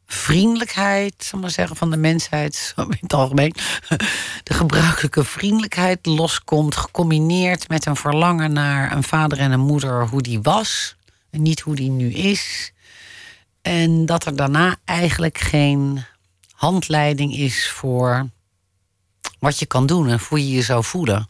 [0.06, 3.54] vriendelijkheid, zal maar zeggen, van de mensheid, in het algemeen,
[4.48, 10.22] de gebruikelijke vriendelijkheid loskomt, gecombineerd met een verlangen naar een vader en een moeder, hoe
[10.22, 10.96] die was
[11.30, 12.71] en niet hoe die nu is.
[13.62, 16.04] En dat er daarna eigenlijk geen
[16.52, 18.28] handleiding is voor
[19.38, 21.28] wat je kan doen en hoe je je zou voelen.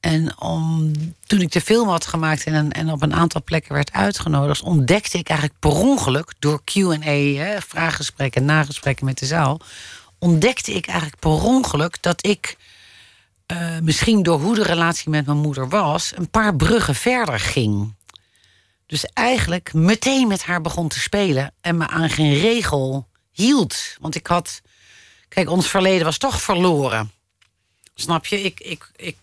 [0.00, 0.92] En om,
[1.26, 5.18] toen ik de film had gemaakt en, en op een aantal plekken werd uitgenodigd, ontdekte
[5.18, 9.60] ik eigenlijk per ongeluk door QA, vraaggesprekken, nagesprekken met de zaal,
[10.18, 12.56] ontdekte ik eigenlijk per ongeluk dat ik,
[13.52, 17.94] uh, misschien door hoe de relatie met mijn moeder was, een paar bruggen verder ging.
[18.86, 23.96] Dus eigenlijk meteen met haar begon te spelen en me aan geen regel hield.
[24.00, 24.60] Want ik had,
[25.28, 27.12] kijk, ons verleden was toch verloren.
[27.94, 28.42] Snap je?
[28.42, 29.16] Ik, ik, ik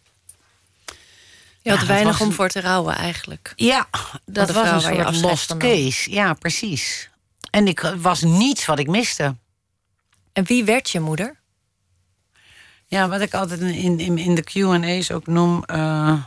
[1.62, 3.54] je had weinig om voor te rouwen eigenlijk.
[3.56, 3.88] Ja,
[4.26, 6.12] dat was een soort lost case.
[6.12, 7.10] Ja, precies.
[7.50, 9.36] En ik was niets wat ik miste.
[10.34, 11.40] En wie werd je moeder?
[12.86, 15.64] Ja, wat ik altijd in, in, in de QA's ook noem.
[15.72, 16.24] Uh,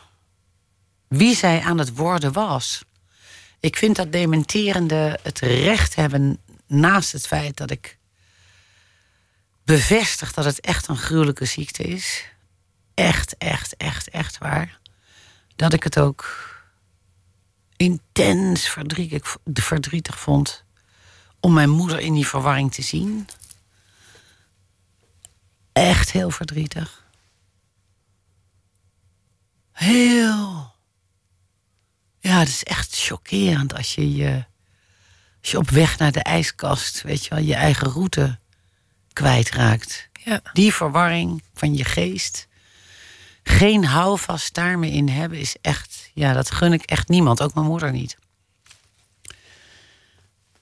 [1.08, 2.82] wie zij aan het worden was.
[3.64, 7.98] Ik vind dat dementerende het recht hebben, naast het feit dat ik
[9.64, 12.24] bevestig dat het echt een gruwelijke ziekte is.
[12.94, 14.80] Echt, echt, echt, echt waar
[15.56, 16.48] dat ik het ook
[17.76, 20.64] intens verdrietig, verdrietig vond
[21.40, 23.26] om mijn moeder in die verwarring te zien.
[25.72, 27.04] Echt heel verdrietig.
[29.72, 30.73] Heel.
[32.24, 34.44] Ja, het is echt chockerend als je, je,
[35.40, 38.38] als je op weg naar de ijskast, weet je wel, je eigen route
[39.12, 40.08] kwijtraakt.
[40.24, 40.40] Ja.
[40.52, 42.48] Die verwarring van je geest
[43.42, 47.66] geen houvast daarmee in hebben, is echt, ja, dat gun ik echt niemand, ook mijn
[47.66, 48.16] moeder niet.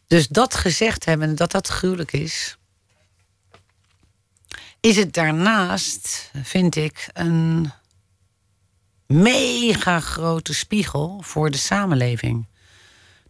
[0.07, 2.57] Dus dat gezegd hebben, dat dat gruwelijk is,
[4.81, 7.73] is het daarnaast, vind ik, een
[9.13, 12.47] mega grote spiegel voor de samenleving.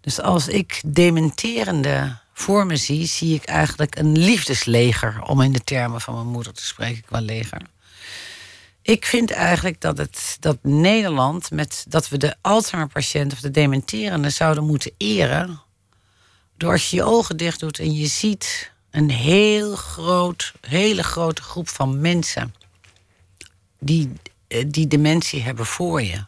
[0.00, 5.64] Dus als ik dementerende voor me zie, zie ik eigenlijk een liefdesleger, om in de
[5.64, 7.62] termen van mijn moeder te spreken qua leger.
[8.82, 14.30] Ik vind eigenlijk dat, het, dat Nederland, met, dat we de Alzheimer-patiënt of de dementerende
[14.30, 15.60] zouden moeten eren.
[16.56, 21.42] Door als je je ogen dicht doet en je ziet een heel groot, hele grote
[21.42, 22.54] groep van mensen
[23.78, 24.12] die,
[24.66, 26.24] die dementie hebben voor je.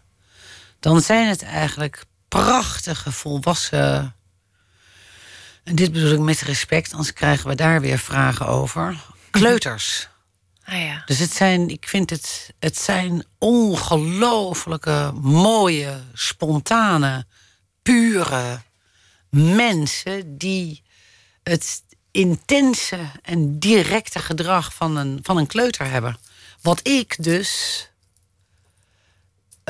[0.81, 4.15] Dan zijn het eigenlijk prachtige volwassen.
[5.65, 8.97] En dit bedoel ik met respect, anders krijgen we daar weer vragen over.
[9.31, 10.07] Kleuters.
[10.67, 11.03] Ah, ja.
[11.07, 17.27] Dus het zijn, ik vind het, het zijn ongelooflijke, mooie, spontane,
[17.83, 18.61] pure
[19.35, 20.83] mensen die
[21.43, 26.19] het intense en directe gedrag van een, van een kleuter hebben.
[26.63, 27.89] Wat ik dus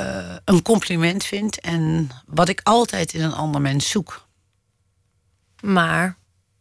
[0.00, 4.26] uh, een compliment vind en wat ik altijd in een ander mens zoek.
[5.60, 6.16] Maar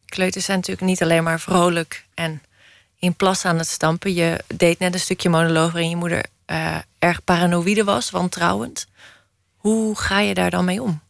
[0.06, 2.42] kleuters zijn natuurlijk niet alleen maar vrolijk en
[3.00, 4.14] in plas aan het stampen.
[4.14, 8.88] Je deed net een stukje monoloog waarin je moeder uh, erg paranoïde was, wantrouwend.
[9.58, 11.02] Hoe ga je daar dan mee om?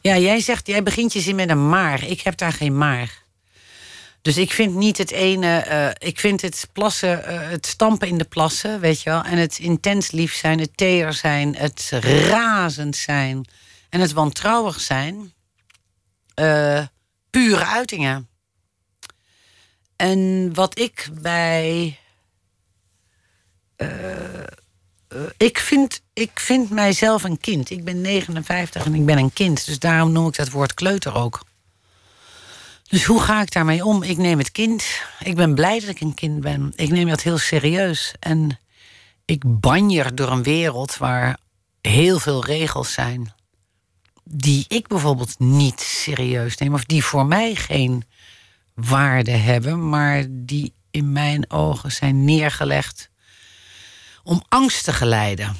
[0.00, 2.04] Ja, jij zegt, jij begint je zin met een maar.
[2.04, 3.22] Ik heb daar geen maar.
[4.22, 5.64] Dus ik vind niet het ene.
[5.68, 9.22] Uh, ik vind het plassen, uh, het stampen in de plassen, weet je wel.
[9.24, 11.90] En het intens lief zijn, het teer zijn, het
[12.30, 13.44] razend zijn
[13.88, 15.32] en het wantrouwig zijn.
[16.34, 16.86] eh,
[17.30, 18.28] pure uitingen.
[19.96, 21.98] En wat ik bij.
[23.76, 24.46] eh, eh,
[25.36, 27.70] ik, vind, ik vind mijzelf een kind.
[27.70, 29.66] Ik ben 59 en ik ben een kind.
[29.66, 31.40] Dus daarom noem ik dat woord kleuter ook.
[32.90, 34.02] Dus hoe ga ik daarmee om?
[34.02, 34.84] Ik neem het kind.
[35.18, 36.72] Ik ben blij dat ik een kind ben.
[36.74, 38.14] Ik neem dat heel serieus.
[38.20, 38.58] En
[39.24, 41.38] ik banjer door een wereld waar
[41.80, 43.34] heel veel regels zijn.
[44.24, 46.74] Die ik bijvoorbeeld niet serieus neem.
[46.74, 48.04] Of die voor mij geen
[48.74, 49.88] waarde hebben.
[49.88, 53.10] Maar die in mijn ogen zijn neergelegd
[54.22, 55.56] om angst te geleiden.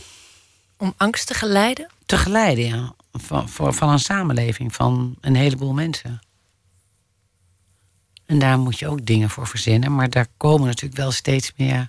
[0.76, 1.90] Om angst te geleiden?
[2.06, 2.94] Te geleiden, ja.
[3.12, 6.20] Van, voor, van een samenleving, van een heleboel mensen.
[8.30, 9.94] En daar moet je ook dingen voor verzinnen.
[9.94, 11.88] Maar daar komen natuurlijk wel steeds meer.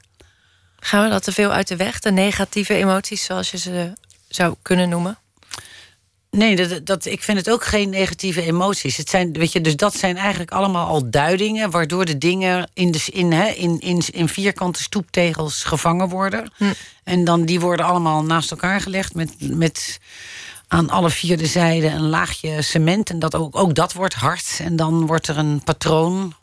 [0.80, 1.99] Gaan we dat te veel uit de weg?
[1.99, 3.93] De negatieve emoties, zoals je ze
[4.27, 5.17] zou kunnen noemen?
[6.32, 8.97] Nee, dat, dat, ik vind het ook geen negatieve emoties.
[8.97, 11.71] Het zijn, weet je, dus dat zijn eigenlijk allemaal al duidingen...
[11.71, 16.51] waardoor de dingen in, de, in, hè, in, in, in vierkante stoeptegels gevangen worden.
[16.58, 16.73] Hm.
[17.04, 19.15] En dan die worden allemaal naast elkaar gelegd...
[19.15, 19.99] met, met
[20.71, 23.10] aan alle vier de zijden een laagje cement.
[23.10, 24.60] En dat ook, ook dat wordt hard.
[24.62, 26.36] En dan wordt er een patroon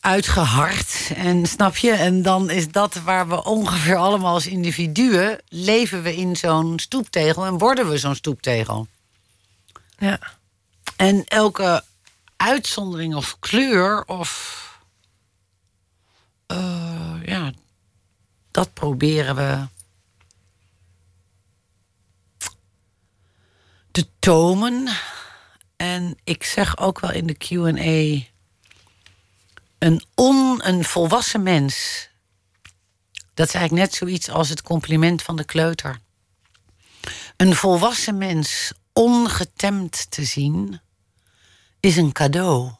[0.00, 1.12] uitgehard.
[1.14, 1.92] En snap je?
[1.92, 5.40] En dan is dat waar we ongeveer allemaal als individuen...
[5.48, 8.86] leven we in zo'n stoeptegel en worden we zo'n stoeptegel.
[9.98, 10.18] Ja.
[10.96, 11.84] En elke
[12.36, 14.60] uitzondering of kleur of...
[16.46, 17.52] eh, ja,
[18.50, 19.66] dat proberen we
[23.94, 24.88] te tomen.
[25.76, 28.32] En ik zeg ook wel in de Q&A...
[29.78, 32.08] Een, on, een volwassen mens...
[33.34, 35.98] dat is eigenlijk net zoiets als het compliment van de kleuter.
[37.36, 40.80] Een volwassen mens ongetemd te zien...
[41.80, 42.72] is een cadeau.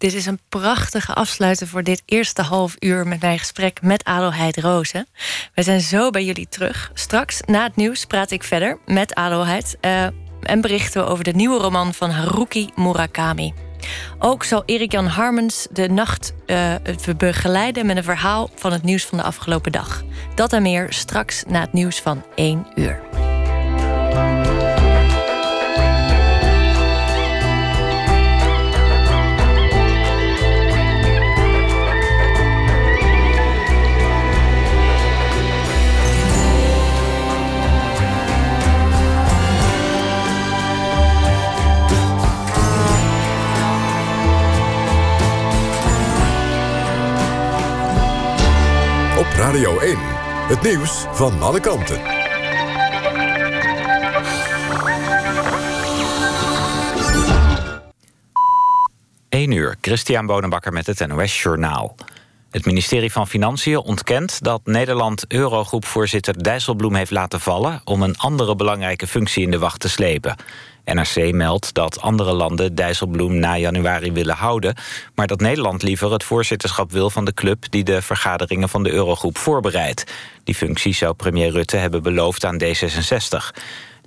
[0.00, 4.56] Dit is een prachtige afsluiter voor dit eerste half uur met mijn gesprek met Adelheid
[4.56, 5.06] Rozen.
[5.54, 6.90] We zijn zo bij jullie terug.
[6.94, 10.06] Straks na het nieuws praat ik verder met Adelheid eh,
[10.42, 13.52] en berichten we over de nieuwe roman van Haruki Murakami.
[14.18, 16.74] Ook zal Erik-Jan Harmens de nacht eh,
[17.16, 20.02] begeleiden met een verhaal van het nieuws van de afgelopen dag.
[20.34, 23.29] Dat en meer straks na het nieuws van 1 uur.
[50.70, 52.00] Nieuws van alle kanten.
[59.28, 61.96] 1 uur, Christian Bonenbakker met het NOS Journaal.
[62.50, 68.56] Het ministerie van Financiën ontkent dat Nederland Eurogroepvoorzitter Dijsselbloem heeft laten vallen om een andere
[68.56, 70.36] belangrijke functie in de wacht te slepen.
[70.84, 74.74] NRC meldt dat andere landen Dijsselbloem na januari willen houden,
[75.14, 78.90] maar dat Nederland liever het voorzitterschap wil van de club die de vergaderingen van de
[78.90, 80.04] Eurogroep voorbereidt.
[80.44, 83.54] Die functie zou premier Rutte hebben beloofd aan D66.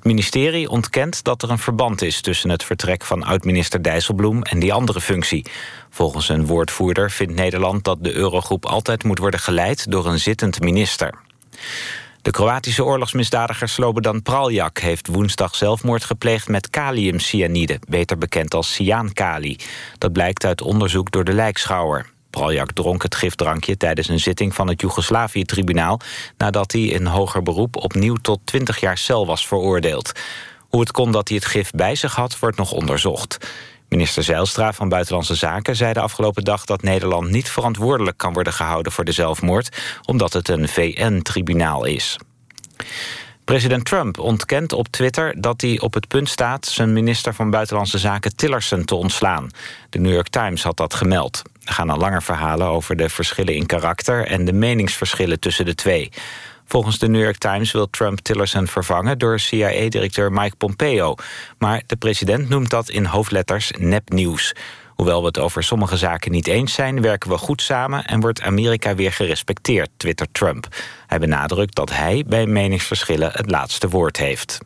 [0.03, 4.59] Het ministerie ontkent dat er een verband is tussen het vertrek van oud-minister Dijsselbloem en
[4.59, 5.45] die andere functie.
[5.89, 10.59] Volgens een woordvoerder vindt Nederland dat de Eurogroep altijd moet worden geleid door een zittend
[10.59, 11.13] minister.
[12.23, 19.57] De Kroatische oorlogsmisdadiger Slobodan Praljak heeft woensdag zelfmoord gepleegd met kaliumcyanide, beter bekend als cyaankali.
[19.97, 22.09] Dat blijkt uit onderzoek door de lijkschouwer.
[22.29, 25.99] Praljak dronk het gifdrankje tijdens een zitting van het Joegoslavië-tribunaal...
[26.37, 30.11] nadat hij in hoger beroep opnieuw tot 20 jaar cel was veroordeeld.
[30.59, 33.37] Hoe het kon dat hij het gif bij zich had, wordt nog onderzocht.
[33.93, 36.65] Minister Zijlstra van Buitenlandse Zaken zei de afgelopen dag...
[36.65, 39.81] dat Nederland niet verantwoordelijk kan worden gehouden voor de zelfmoord...
[40.05, 42.17] omdat het een VN-tribunaal is.
[43.45, 46.65] President Trump ontkent op Twitter dat hij op het punt staat...
[46.65, 49.49] zijn minister van Buitenlandse Zaken Tillerson te ontslaan.
[49.89, 51.41] De New York Times had dat gemeld.
[51.63, 54.27] Er gaan al langer verhalen over de verschillen in karakter...
[54.27, 56.11] en de meningsverschillen tussen de twee.
[56.73, 59.17] Volgens de New York Times wil Trump Tillerson vervangen...
[59.17, 61.15] door CIA-directeur Mike Pompeo.
[61.57, 64.55] Maar de president noemt dat in hoofdletters nepnieuws.
[64.95, 67.01] Hoewel we het over sommige zaken niet eens zijn...
[67.01, 70.67] werken we goed samen en wordt Amerika weer gerespecteerd, twittert Trump.
[71.07, 74.59] Hij benadrukt dat hij bij meningsverschillen het laatste woord heeft.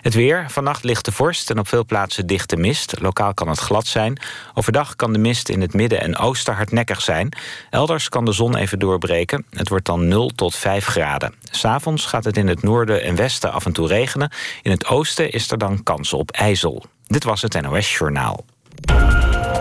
[0.00, 0.46] Het weer.
[0.48, 3.00] Vannacht ligt de vorst en op veel plaatsen dichte mist.
[3.00, 4.18] Lokaal kan het glad zijn.
[4.54, 7.28] Overdag kan de mist in het midden en oosten hardnekkig zijn.
[7.70, 9.46] Elders kan de zon even doorbreken.
[9.50, 11.34] Het wordt dan 0 tot 5 graden.
[11.50, 14.30] S'avonds gaat het in het noorden en westen af en toe regenen.
[14.62, 16.84] In het oosten is er dan kans op ijzel.
[17.06, 18.44] Dit was het NOS Journaal.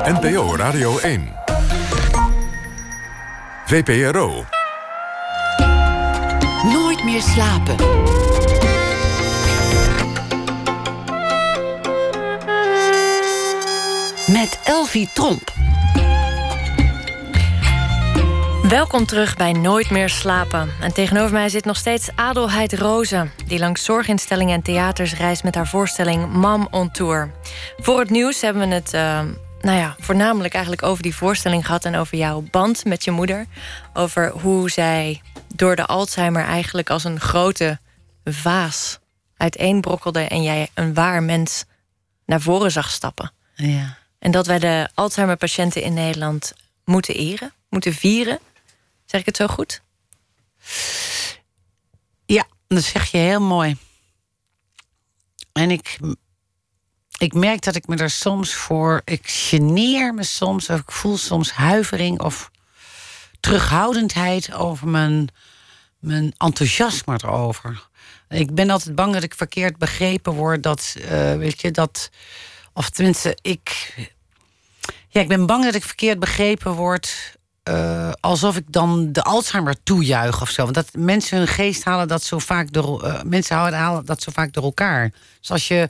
[0.03, 1.34] NPO Radio 1.
[3.65, 4.45] VPRO.
[6.63, 7.75] Nooit meer slapen.
[14.34, 15.54] Met Elvie Tromp.
[18.69, 20.69] Welkom terug bij Nooit meer slapen.
[20.82, 23.32] En tegenover mij zit nog steeds Adelheid Rozen...
[23.48, 27.32] die langs zorginstellingen en theaters reist met haar voorstelling Mam on Tour.
[27.78, 29.22] Voor het nieuws hebben we het uh,
[29.62, 31.86] nou ja, voornamelijk eigenlijk over die voorstelling gehad...
[31.86, 33.46] en over jouw band met je moeder.
[33.93, 35.22] Over hoe zij
[35.56, 37.80] door de Alzheimer eigenlijk als een grote
[38.24, 39.00] vaas
[39.38, 40.22] uiteenbrokkelde...
[40.22, 41.65] en jij een waar mens
[42.26, 43.32] naar voren zag stappen.
[43.56, 44.02] Ja.
[44.23, 46.53] En dat wij de Alzheimer-patiënten in Nederland
[46.86, 48.39] moeten eren, moeten vieren.
[49.05, 49.81] Zeg ik het zo goed?
[52.25, 53.77] Ja, dat zeg je heel mooi.
[55.51, 55.99] En ik,
[57.17, 59.01] ik merk dat ik me er soms voor.
[59.05, 62.51] Ik geneer me soms, of ik voel soms huivering of
[63.39, 65.27] terughoudendheid over mijn,
[65.99, 67.88] mijn enthousiasme erover.
[68.29, 70.63] Ik ben altijd bang dat ik verkeerd begrepen word.
[70.63, 72.09] Dat, uh, weet je, dat.
[72.73, 73.93] Of tenminste, ik.
[75.09, 77.38] Ja, ik ben bang dat ik verkeerd begrepen word.
[77.69, 80.63] Uh, alsof ik dan de Alzheimer toejuich of zo.
[80.63, 83.05] Want dat mensen hun geest halen dat zo vaak door.
[83.05, 85.12] Uh, mensen halen dat zo vaak door elkaar.
[85.39, 85.89] Dus als je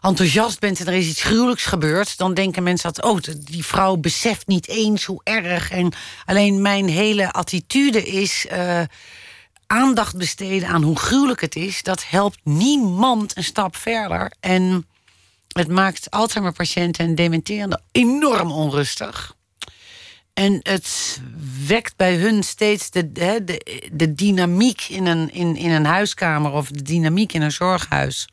[0.00, 3.96] enthousiast bent en er is iets gruwelijks gebeurd, dan denken mensen dat, oh, die vrouw
[3.96, 5.70] beseft niet eens hoe erg.
[5.70, 5.92] En
[6.24, 8.46] alleen mijn hele attitude is.
[8.52, 8.80] Uh,
[9.66, 14.32] aandacht besteden aan hoe gruwelijk het is, dat helpt niemand een stap verder.
[14.40, 14.86] En
[15.54, 19.36] het maakt Alzheimer-patiënten en dementerenden enorm onrustig.
[20.34, 21.20] En het
[21.66, 23.60] wekt bij hun steeds de, de,
[23.92, 28.28] de, dynamiek in een, in, in een huiskamer of de dynamiek in een zorghuis.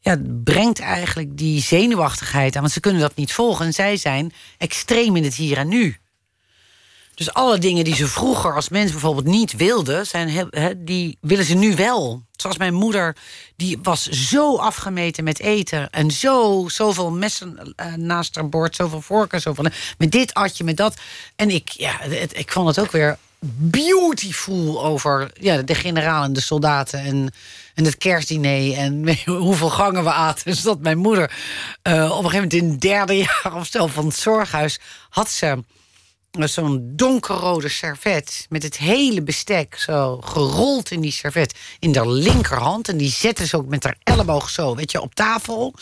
[0.00, 3.66] Ja, het brengt eigenlijk die zenuwachtigheid aan, want ze kunnen dat niet volgen.
[3.66, 5.96] En zij zijn extreem in het hier en nu.
[7.16, 11.54] Dus alle dingen die ze vroeger als mens bijvoorbeeld niet wilden, zijn, die willen ze
[11.54, 12.22] nu wel.
[12.32, 13.16] Zoals mijn moeder,
[13.56, 15.90] die was zo afgemeten met eten.
[15.90, 19.64] En zo, zoveel messen uh, naast haar bord, zoveel vorken, zoveel.
[19.98, 20.96] Met dit atje, met dat.
[21.36, 22.02] En ik, ja,
[22.32, 23.18] ik vond het ook weer
[23.54, 27.00] beautiful over ja, de generaal en de soldaten.
[27.00, 27.32] En,
[27.74, 30.44] en het kerstdiner en hoeveel gangen we aten.
[30.44, 31.30] Dus dat mijn moeder
[31.82, 35.30] uh, op een gegeven moment in het derde jaar of zo van het zorghuis had
[35.30, 35.58] ze
[36.44, 42.88] zo'n donkerrode servet met het hele bestek zo gerold in die servet in de linkerhand.
[42.88, 45.74] En die zette ze ook met haar elleboog zo, weet je, op tafel.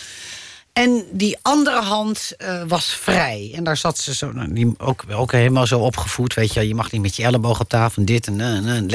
[0.72, 3.52] En die andere hand uh, was vrij.
[3.54, 6.68] En daar zat ze zo, nou, die, ook, ook helemaal zo opgevoed, weet je.
[6.68, 8.38] Je mag niet met je elleboog op tafel en dit en...
[8.38, 8.88] Uh, en,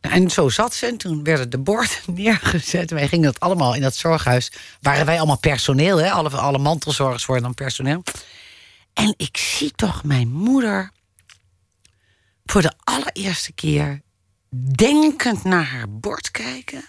[0.00, 2.90] en zo zat ze en toen werden de borden neergezet.
[2.90, 4.52] Wij gingen dat allemaal in dat zorghuis.
[4.80, 6.10] Waren wij allemaal personeel, hè?
[6.10, 8.02] Alle, alle mantelzorgers worden dan personeel.
[8.94, 10.90] En ik zie toch mijn moeder
[12.44, 14.02] voor de allereerste keer
[14.74, 16.84] denkend naar haar bord kijken.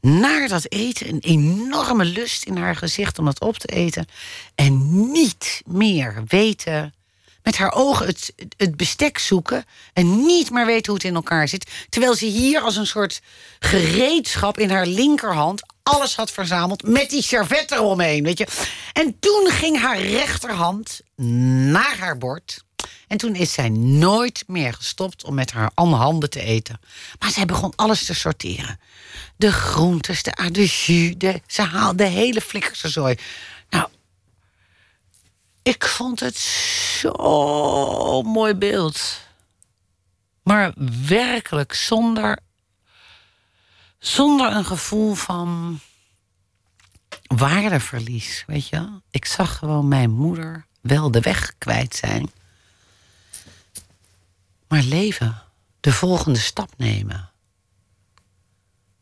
[0.00, 4.06] Naar dat eten, een enorme lust in haar gezicht om dat op te eten.
[4.54, 6.94] En niet meer weten,
[7.42, 9.64] met haar ogen het, het bestek zoeken.
[9.92, 11.70] En niet meer weten hoe het in elkaar zit.
[11.88, 13.22] Terwijl ze hier als een soort
[13.58, 18.46] gereedschap in haar linkerhand alles had verzameld met die servet eromheen, weet je.
[18.92, 22.64] En toen ging haar rechterhand naar haar bord.
[23.08, 26.80] En toen is zij nooit meer gestopt om met haar handen te eten.
[27.18, 28.80] Maar zij begon alles te sorteren.
[29.36, 33.16] De groentes, de, de jus, de, ze haalde de hele flikkerse zooi.
[33.70, 33.88] Nou,
[35.62, 36.36] ik vond het
[37.00, 39.20] zo'n mooi beeld.
[40.42, 40.72] Maar
[41.06, 42.38] werkelijk zonder
[44.06, 45.80] zonder een gevoel van
[47.26, 49.00] waardeverlies, weet je.
[49.10, 52.30] Ik zag gewoon mijn moeder wel de weg kwijt zijn.
[54.68, 55.42] Maar leven,
[55.80, 57.30] de volgende stap nemen.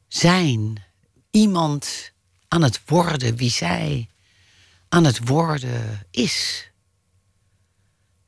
[0.09, 0.83] Zijn
[1.31, 2.13] iemand
[2.49, 4.09] aan het worden wie zij
[4.89, 6.67] aan het worden is.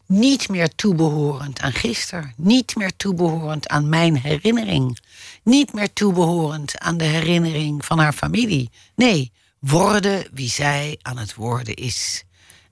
[0.07, 4.99] Niet meer toebehorend aan gisteren, niet meer toebehorend aan mijn herinnering,
[5.45, 8.71] niet meer toebehorend aan de herinnering van haar familie.
[8.95, 12.25] Nee, worden wie zij aan het worden is.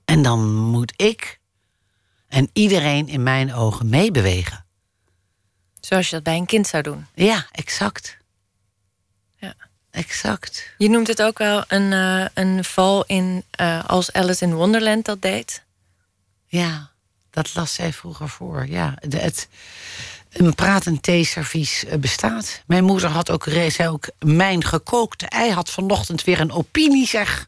[0.05, 1.39] En dan moet ik
[2.27, 4.65] en iedereen in mijn ogen meebewegen.
[5.79, 7.05] Zoals je dat bij een kind zou doen.
[7.13, 8.17] Ja, exact.
[9.37, 9.53] Ja.
[9.91, 10.73] exact.
[10.77, 15.05] Je noemt het ook wel een, eh, een val in eh, als Alice in Wonderland
[15.05, 15.63] dat deed.
[16.45, 16.91] Ja,
[17.29, 18.67] dat las zij vroeger voor.
[18.67, 19.47] Ja, de, het,
[20.33, 22.61] een pratend theeservies eh, bestaat.
[22.67, 27.47] Mijn moeder had ook, zei ook, mijn gekookte ei had vanochtend weer een opinie, zeg.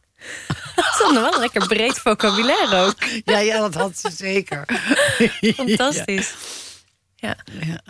[0.75, 2.95] Dat is wel een lekker breed vocabulaire ook.
[3.25, 4.65] Ja, ja, dat had ze zeker.
[5.55, 6.33] Fantastisch.
[7.15, 7.38] Ja.
[7.65, 7.81] Ja.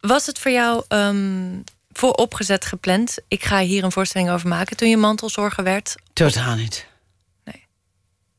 [0.00, 1.60] Was het voor jou ehm,
[1.92, 3.18] vooropgezet gepland?
[3.28, 5.94] Ik ga hier een voorstelling over maken toen je mantelzorger werd.
[6.12, 6.86] Totaal niet.
[7.44, 7.66] Nee.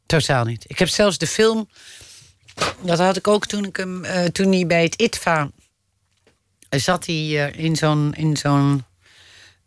[0.05, 0.64] Totaal niet.
[0.68, 1.70] Ik heb zelfs de film.
[2.82, 4.05] Dat had ik ook toen ik hem.
[4.05, 5.49] eh, toen hij bij het ITVA.
[6.80, 8.13] Zat hij eh, in zo'n.
[8.15, 8.84] In zo'n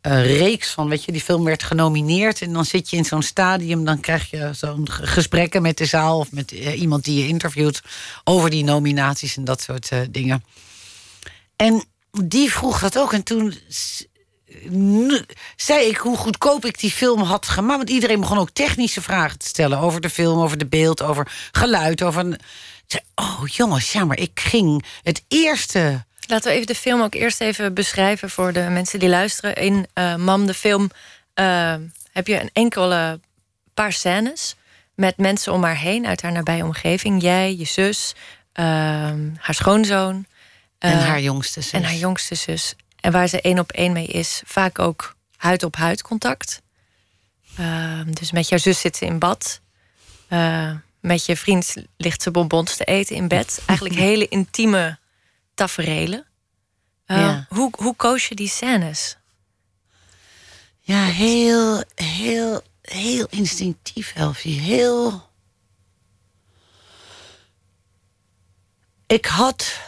[0.01, 2.43] eh, reeks van, weet je, die film werd genomineerd.
[2.43, 5.85] En dan zit je in zo'n stadium, dan krijg je zo'n ge- gesprekken met de
[5.85, 7.83] zaal of met eh, iemand die je interviewt
[8.25, 10.45] over die nominaties en dat soort dingen.
[11.57, 11.85] En
[12.25, 13.13] die vroeg dat ook.
[13.13, 13.55] En toen
[15.57, 17.77] zei ik hoe goedkoop ik die film had gemaakt.
[17.77, 21.33] Want iedereen begon ook technische vragen te stellen over de film, over de beeld, over
[21.53, 22.03] geluid.
[22.03, 22.39] Over een...
[23.15, 26.06] Oh jongens, ja, maar ik ging het eerste.
[26.27, 29.55] Laten we even de film ook eerst even beschrijven voor de mensen die luisteren.
[29.55, 30.91] In eh, Mam, de film,
[31.35, 31.75] eh,
[32.13, 33.21] heb je een enkele
[33.75, 34.57] paar scènes
[34.95, 37.23] met mensen om haar heen uit haar nabije omgeving.
[37.23, 38.15] Jij, je zus,
[38.53, 40.27] ehm, haar schoonzoon.
[40.79, 41.73] En eh, haar jongste zus.
[41.73, 42.75] En haar jongste zus.
[43.01, 46.63] En waar ze één op één mee is, vaak ook huid op huid contact.
[47.57, 49.61] Ehm, dus met jouw zus zit ze in bad.
[50.29, 50.71] Eh,
[51.01, 53.63] met je vriend ligt ze bonbons te eten in bed.
[53.67, 54.99] Eigenlijk hele intieme
[55.57, 56.27] taferelen.
[57.07, 57.47] Eh, Ja.
[57.49, 59.17] hoe, hoe koos je die scènes?
[60.81, 64.61] Ja, heel, heel, heel instinctief, Elfie.
[64.61, 65.29] Heel.
[69.07, 69.81] Ik had.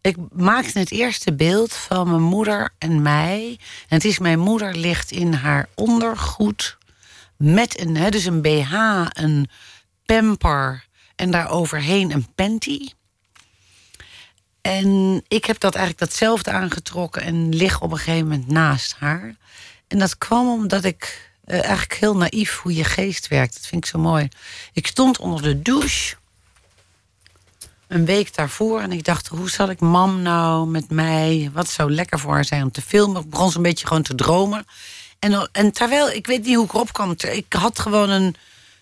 [0.00, 3.58] Ik maakte het eerste beeld van mijn moeder en mij.
[3.88, 6.78] En het is mijn moeder ligt in haar ondergoed.
[7.36, 9.50] Met een, hè, dus een BH, een
[10.04, 10.84] pamper
[11.16, 12.88] en daar overheen een panty.
[14.66, 19.34] En ik heb dat eigenlijk datzelfde aangetrokken en lig op een gegeven moment naast haar.
[19.88, 23.54] En dat kwam omdat ik eh, eigenlijk heel naïef hoe je geest werkt.
[23.54, 24.28] Dat vind ik zo mooi.
[24.72, 26.16] Ik stond onder de douche
[27.88, 31.50] een week daarvoor en ik dacht: hoe zal ik mam nou met mij?
[31.52, 33.22] Wat zou lekker voor haar zijn om te filmen?
[33.22, 34.64] Ik begon zo'n beetje gewoon te dromen.
[35.18, 38.36] En, en terwijl ik weet niet hoe ik erop kwam, ik had gewoon een,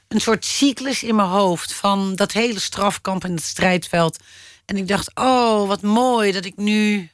[0.09, 4.19] een soort cyclus in mijn hoofd van dat hele strafkamp en het strijdveld.
[4.67, 7.11] En ik dacht: oh, wat mooi dat ik nu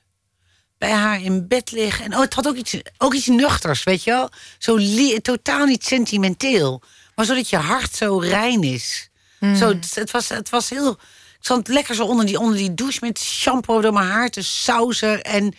[0.81, 2.01] bij haar in bed lig.
[2.01, 4.31] En oh, het had ook iets, ook iets nuchters, weet je wel?
[4.59, 4.79] Zo
[5.23, 6.83] totaal niet sentimenteel.
[7.15, 9.11] Maar zodat je hart zo rein is.
[9.41, 10.91] Zo, het, het was, het was heel...
[11.39, 14.43] Ik zat lekker zo onder die, onder die douche met shampoo door mijn haar te
[14.43, 15.23] sausen.
[15.23, 15.55] En,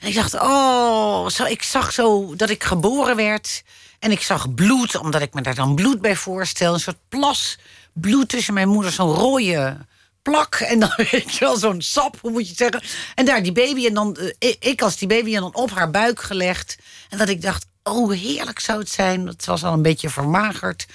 [0.00, 3.62] en ik dacht, oh, zo, ik zag zo dat ik geboren werd.
[3.98, 6.74] En ik zag bloed, omdat ik me daar dan bloed bij voorstel.
[6.74, 7.58] Een soort plas
[7.92, 9.76] bloed tussen mijn moeder, zo'n rode
[10.22, 10.54] plak.
[10.54, 12.82] En dan weet je wel, zo'n sap, hoe moet je zeggen.
[13.14, 15.90] En daar die baby, en dan eh, ik- als die baby, en dan op haar
[15.90, 16.78] buik gelegd.
[17.08, 19.26] En dat ik dacht, oh, heerlijk zou het zijn.
[19.26, 20.86] Het was al een beetje vermagerd.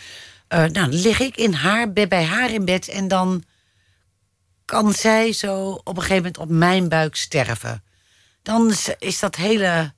[0.48, 3.44] Eh, nou, dan lig ik in haar, bij haar in bed en dan
[4.66, 7.84] kan zij zo op een gegeven moment op mijn buik sterven.
[8.42, 9.94] Dan is- dat hele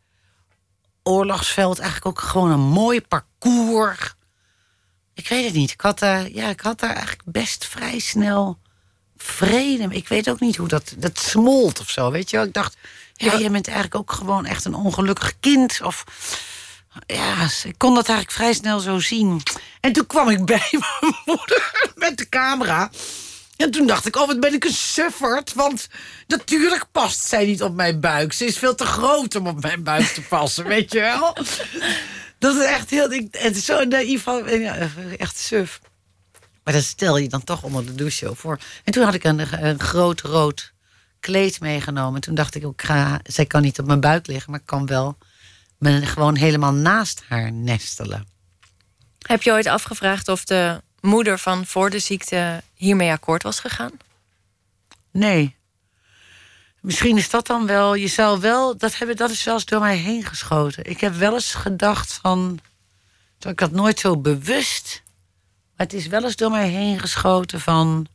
[1.04, 4.14] oorlogsveld eigenlijk ook gewoon een mooi parcours.
[5.14, 5.72] Ik weet het niet.
[5.72, 8.60] Ik had, daar ja, ik had daar eigenlijk best vrij snel
[9.18, 9.88] vrede.
[9.90, 10.94] Ik weet ook niet hoe dat.
[10.98, 12.12] Dat smolt of zo.
[12.12, 12.46] Weet je wel?
[12.46, 12.78] Ik dacht,
[13.14, 15.82] ja, jij bent eigenlijk ook gewoon echt een ongelukkig kind.
[15.84, 16.04] Of
[17.06, 19.42] ja, ik kon dat eigenlijk vrij snel zo zien.
[19.80, 22.90] En toen kwam ik bij mijn moeder met de camera.
[23.58, 25.54] En toen dacht ik, oh, wat ben ik een sufferd.
[25.54, 25.88] Want
[26.28, 28.34] natuurlijk past zij niet op mijn buik.
[28.34, 31.38] Ze is veel te groot om op mijn buik te passen, weet je wel?
[32.40, 33.12] Dat is echt heel...
[33.12, 34.28] Ik, is zo naïef,
[35.18, 35.80] echt suf.
[36.66, 38.60] Maar dat stel je dan toch onder de douche voor.
[38.84, 40.74] En toen had ik een, een groot rood
[41.20, 42.22] kleed meegenomen.
[42.22, 44.52] Toen dacht ik, ook, ik ga, zij kan niet op mijn buik liggen...
[44.52, 45.18] maar ik kan wel
[45.78, 48.28] me gewoon helemaal naast haar nestelen.
[49.20, 53.92] Heb je ooit afgevraagd of de moeder van voor de ziekte hiermee akkoord was gegaan?
[55.12, 55.56] Nee.
[56.82, 57.96] Misschien is dat dan wel.
[57.96, 58.78] Je zou wel.
[58.78, 60.86] Dat, hebben, dat is wel eens door mij heen geschoten.
[60.86, 62.60] Ik heb wel eens gedacht van.
[63.40, 65.04] Ik had nooit zo bewust.
[65.76, 68.08] Maar het is wel eens door mij heen geschoten van.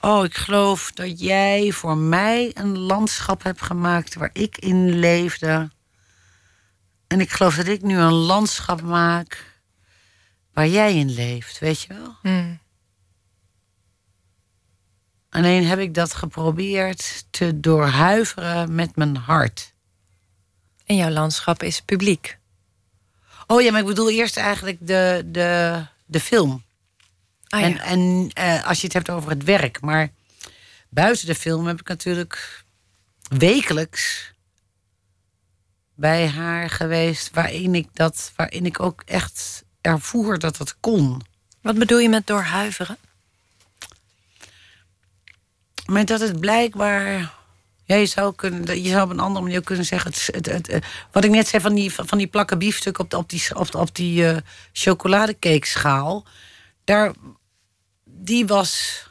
[0.00, 5.70] Oh, ik geloof dat jij voor mij een landschap hebt gemaakt waar ik in leefde.
[7.06, 9.60] En ik geloof dat ik nu een landschap maak
[10.52, 12.16] waar jij in leeft, weet je wel?
[12.22, 12.58] Hmm.
[15.30, 19.74] Alleen heb ik dat geprobeerd te doorhuiveren met mijn hart.
[20.86, 22.38] En jouw landschap is publiek.
[23.46, 26.64] Oh ja, maar ik bedoel eerst eigenlijk de, de, de film.
[27.48, 27.66] Ah, ja.
[27.66, 29.80] En, en eh, als je het hebt over het werk.
[29.80, 30.10] Maar
[30.88, 32.64] buiten de film heb ik natuurlijk
[33.28, 34.32] wekelijks
[35.94, 37.30] bij haar geweest.
[37.30, 41.22] Waarin ik, dat, waarin ik ook echt ervoer dat het kon.
[41.60, 42.98] Wat bedoel je met doorhuiveren?
[45.86, 47.34] Maar dat het blijkbaar.
[47.84, 50.10] Ja, je zou, kunnen, je zou op een andere manier kunnen zeggen.
[50.10, 50.80] Het, het, eh,
[51.12, 53.74] wat ik net zei van die, van die plakken biefstuk op, de, op die, op,
[53.74, 54.36] op die uh.
[56.84, 57.12] Daar,
[58.04, 59.02] die was.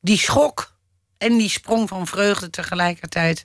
[0.00, 0.72] Die schok
[1.18, 3.44] en die sprong van vreugde tegelijkertijd.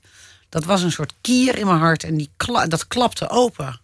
[0.49, 2.31] Dat was een soort kier in mijn hart en die
[2.67, 3.81] dat klapte open.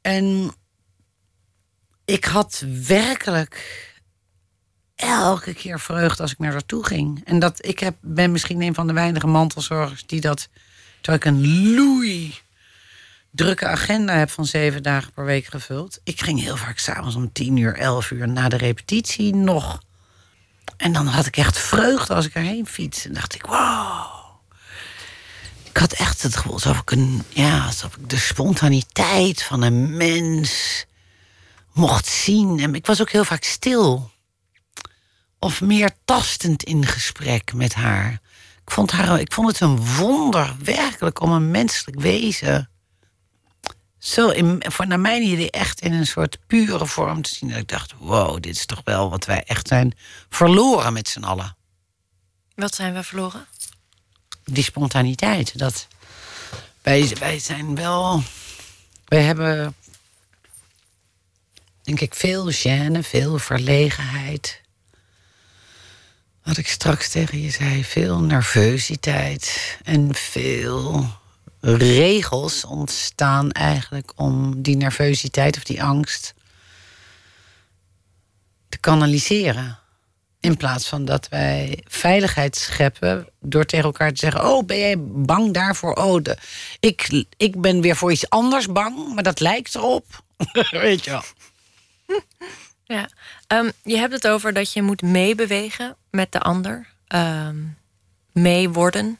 [0.00, 0.54] En
[2.04, 3.89] ik had werkelijk
[5.00, 7.20] elke keer vreugde als ik naar toe ging.
[7.24, 10.48] En dat ik heb, ben misschien een van de weinige mantelzorgers die dat.
[11.00, 12.38] Terwijl ik een loei
[13.30, 16.00] drukke agenda heb van zeven dagen per week gevuld.
[16.04, 19.82] Ik ging heel vaak s'avonds om tien uur, elf uur na de repetitie nog.
[20.76, 23.04] En dan had ik echt vreugde als ik erheen fiets.
[23.04, 24.20] En dacht ik, wow.
[25.62, 29.96] Ik had echt het gevoel alsof ik, een, ja, alsof ik de spontaniteit van een
[29.96, 30.84] mens
[31.72, 32.60] mocht zien.
[32.60, 34.10] En ik was ook heel vaak stil.
[35.42, 38.12] Of meer tastend in gesprek met haar.
[38.64, 42.70] Ik vond, haar, ik vond het een wonder, werkelijk, om een menselijk wezen.
[43.98, 47.48] Zo, in, voor naar mijn idee, echt in een soort pure vorm te zien.
[47.48, 49.94] Dat ik dacht: wow, dit is toch wel wat wij echt zijn
[50.28, 51.56] verloren met z'n allen.
[52.54, 53.46] Wat zijn we verloren?
[54.44, 55.58] Die spontaniteit.
[55.58, 55.86] Dat
[56.82, 58.22] wij, wij zijn wel.
[59.04, 59.74] Wij hebben
[61.82, 64.60] denk ik, veel gêne, veel verlegenheid.
[66.44, 71.06] Wat ik straks tegen je zei, veel nervositeit en veel
[71.60, 76.34] regels ontstaan eigenlijk om die nervositeit of die angst
[78.68, 79.78] te kanaliseren.
[80.40, 84.96] In plaats van dat wij veiligheid scheppen door tegen elkaar te zeggen: Oh, ben jij
[84.98, 85.92] bang daarvoor?
[85.92, 86.36] Oh, de,
[86.80, 90.24] ik, ik ben weer voor iets anders bang, maar dat lijkt erop.
[90.70, 91.22] Weet je wel.
[92.90, 93.08] Ja,
[93.48, 96.86] um, je hebt het over dat je moet meebewegen met de ander.
[97.08, 97.76] Um,
[98.32, 99.18] mee worden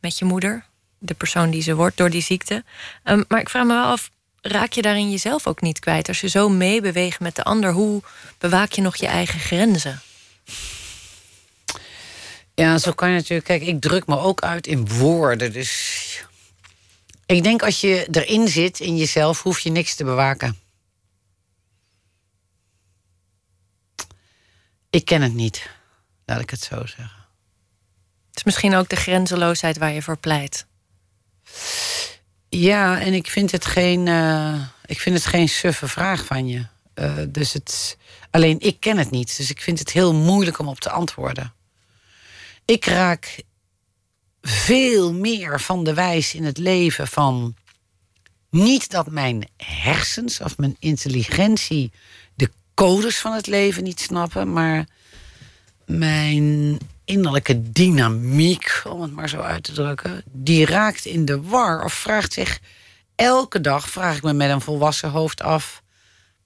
[0.00, 0.64] met je moeder.
[0.98, 2.64] De persoon die ze wordt door die ziekte.
[3.04, 4.10] Um, maar ik vraag me wel af,
[4.40, 6.08] raak je daarin jezelf ook niet kwijt?
[6.08, 8.02] Als je zo meebeweegt met de ander, hoe
[8.38, 10.00] bewaak je nog je eigen grenzen?
[12.54, 13.46] Ja, zo kan je natuurlijk.
[13.46, 15.52] Kijk, ik druk me ook uit in woorden.
[15.52, 16.24] Dus
[17.26, 20.61] ik denk als je erin zit in jezelf, hoef je niks te bewaken.
[24.92, 25.70] Ik ken het niet,
[26.24, 27.26] laat ik het zo zeggen.
[28.28, 30.66] Het is misschien ook de grenzeloosheid waar je voor pleit.
[32.48, 36.66] Ja, en ik vind het geen, uh, ik vind het geen suffe vraag van je.
[36.94, 37.98] Uh, dus het,
[38.30, 41.52] alleen ik ken het niet, dus ik vind het heel moeilijk om op te antwoorden.
[42.64, 43.42] Ik raak
[44.42, 47.56] veel meer van de wijs in het leven van
[48.50, 51.92] niet dat mijn hersens of mijn intelligentie
[52.74, 54.86] codes van het leven niet snappen, maar
[55.86, 61.84] mijn innerlijke dynamiek, om het maar zo uit te drukken, die raakt in de war
[61.84, 62.58] of vraagt zich
[63.14, 65.82] elke dag, vraag ik me met een volwassen hoofd af,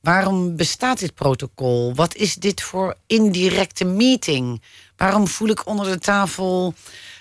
[0.00, 1.94] waarom bestaat dit protocol?
[1.94, 4.62] Wat is dit voor indirecte meeting?
[4.96, 6.74] Waarom voel ik onder de tafel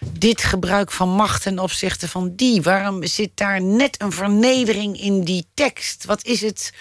[0.10, 2.62] dit gebruik van macht ten opzichte van die?
[2.62, 6.06] Waarom zit daar net een vernedering in die tekst?
[6.06, 6.74] Wat is het?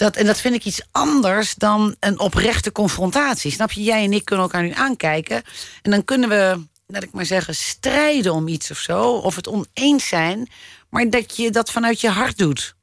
[0.00, 3.50] Dat, en dat vind ik iets anders dan een oprechte confrontatie.
[3.50, 3.82] Snap je?
[3.82, 5.42] Jij en ik kunnen elkaar nu aankijken.
[5.82, 9.12] En dan kunnen we, laat ik maar zeggen, strijden om iets of zo.
[9.12, 10.48] Of het oneens zijn.
[10.90, 12.74] Maar dat je dat vanuit je hart doet.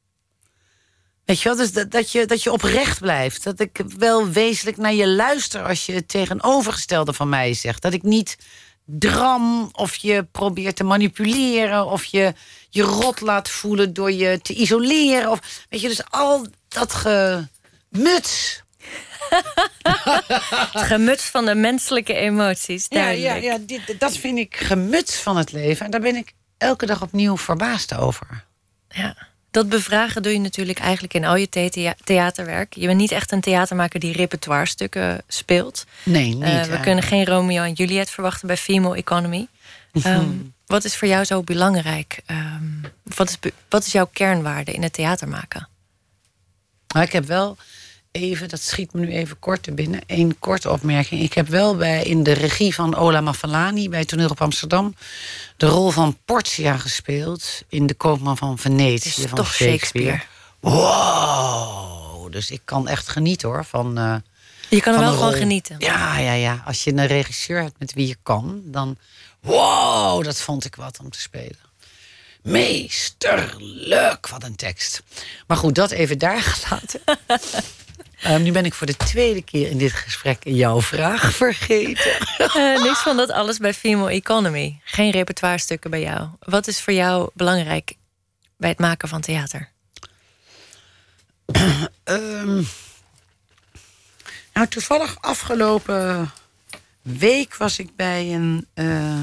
[1.24, 1.58] Weet je wel?
[1.58, 3.44] Dus dat, dat, je, dat je oprecht blijft.
[3.44, 7.82] Dat ik wel wezenlijk naar je luister als je het tegenovergestelde van mij zegt.
[7.82, 8.36] Dat ik niet
[8.84, 12.32] dram of je probeert te manipuleren of je
[12.70, 15.30] je rot laat voelen door je te isoleren.
[15.30, 18.62] Of, weet je, dus al dat gemuts.
[19.82, 22.86] het gemuts van de menselijke emoties.
[22.88, 25.84] Ja, ja, ja dit, dat vind ik gemuts van het leven.
[25.84, 28.44] En daar ben ik elke dag opnieuw verbaasd over.
[28.88, 29.16] Ja.
[29.50, 31.48] Dat bevragen doe je natuurlijk eigenlijk in al je
[32.04, 32.74] theaterwerk.
[32.74, 35.84] Je bent niet echt een theatermaker die repertoirestukken speelt.
[36.02, 36.42] Nee, niet.
[36.42, 39.46] Uh, we kunnen geen Romeo en Juliet verwachten bij Female Economy.
[40.06, 42.20] Um, wat is voor jou zo belangrijk?
[42.26, 45.68] Um, wat, is, wat is jouw kernwaarde in het theater maken?
[46.94, 47.56] Nou, ik heb wel
[48.10, 50.00] even, dat schiet me nu even kort te binnen.
[50.06, 51.22] Eén korte opmerking.
[51.22, 54.94] Ik heb wel bij, in de regie van Ola Mafalani bij Toneel op Amsterdam...
[55.56, 59.08] de rol van Portia gespeeld in De Koopman van Venetië.
[59.08, 60.22] is van toch Shakespeare.
[60.60, 62.32] Wow!
[62.32, 63.98] Dus ik kan echt genieten hoor van...
[63.98, 64.14] eh,
[64.68, 65.76] Je kan er wel gewoon genieten.
[65.78, 66.62] Ja, ja, ja.
[66.66, 68.96] Als je een regisseur hebt met wie je kan, dan.
[69.40, 71.58] Wow, dat vond ik wat om te spelen.
[72.42, 75.02] Meesterlijk, wat een tekst.
[75.46, 77.00] Maar goed, dat even daar gelaten.
[78.22, 82.12] Ehm, nu ben ik voor de tweede keer in dit gesprek jouw vraag vergeten.
[82.38, 84.80] Eh, niks van dat alles bij Female Economy.
[84.84, 86.28] Geen repertoirestukken bij jou.
[86.40, 87.96] Wat is voor jou belangrijk
[88.56, 89.70] bij het maken van theater?
[92.04, 92.62] Ehm,
[94.52, 96.30] nou, toevallig afgelopen
[97.02, 99.20] week was ik bij een eh,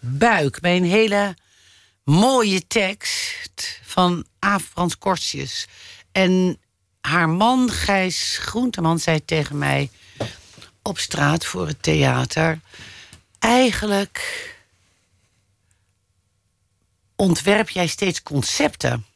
[0.00, 1.34] buik, bij een hele
[2.06, 4.58] mooie tekst van A.
[4.58, 5.66] Frans Kortjes.
[6.12, 6.58] En
[7.00, 9.90] haar man, Gijs Groenteman, zei tegen mij
[10.82, 12.60] op straat voor het theater:
[13.38, 14.54] Eigenlijk
[17.16, 19.06] ontwerp jij steeds concepten.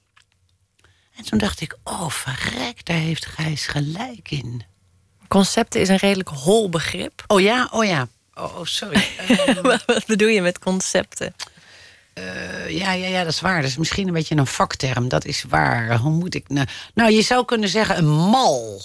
[1.17, 4.65] En toen dacht ik, oh verrek, daar heeft Gijs gelijk in.
[5.29, 7.25] Concepten is een redelijk hol begrip.
[7.27, 8.09] Oh ja, oh ja.
[8.35, 9.03] Oh, oh, sorry.
[9.19, 11.35] Ehm, Wat bedoel je met concepten?
[12.21, 13.61] Eh, ja, ja, ja, dat is waar.
[13.61, 15.09] Dat is misschien een beetje een vakterm.
[15.09, 15.97] Dat is waar.
[15.97, 16.67] Hoe moet ik nou...
[16.95, 18.83] Nou, je zou kunnen zeggen een mal.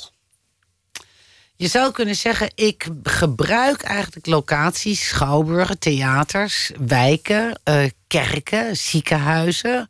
[1.56, 9.88] Je zou kunnen zeggen, ik gebruik eigenlijk locaties, schouwburgen, theaters, wijken, eh, kerken, ziekenhuizen,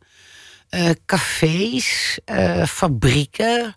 [0.68, 2.18] eh, cafés,
[2.66, 3.76] fabrieken,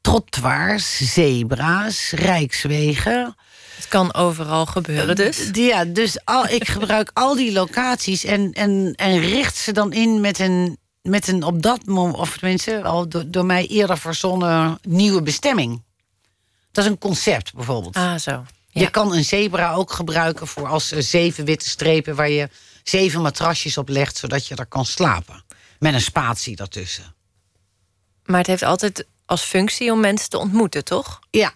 [0.00, 3.36] trottoirs, zebra's, rijkswegen.
[3.78, 5.48] Het kan overal gebeuren dus.
[5.52, 10.20] Ja, dus al, ik gebruik al die locaties en, en, en richt ze dan in
[10.20, 14.78] met een, met een op dat moment, of tenminste al door, door mij eerder verzonnen
[14.82, 15.82] nieuwe bestemming.
[16.72, 17.96] Dat is een concept bijvoorbeeld.
[17.96, 18.44] Ah, zo.
[18.68, 22.48] Je kan een zebra ook gebruiken voor als eh, zeven witte strepen waar je
[22.82, 25.44] zeven matrasjes op legt, zodat je er kan slapen.
[25.78, 27.14] Met een spatie daartussen.
[28.24, 31.18] Maar het heeft altijd als functie om mensen te ontmoeten, toch?
[31.30, 31.52] Ja,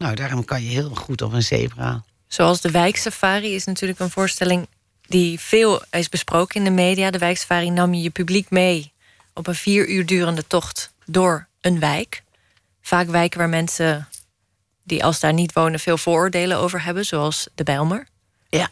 [0.00, 2.04] nou daarom kan je heel goed op een zebra.
[2.26, 4.66] Zoals de wijksafari is natuurlijk een voorstelling
[5.00, 7.10] die veel is besproken in de media.
[7.10, 8.92] De wijksafari nam je je publiek mee
[9.34, 12.22] op een vier uur durende tocht door een wijk.
[12.82, 14.08] Vaak wijken waar mensen
[14.82, 18.06] die als daar niet wonen veel vooroordelen over hebben, zoals de Bijlmer.
[18.48, 18.68] Ja,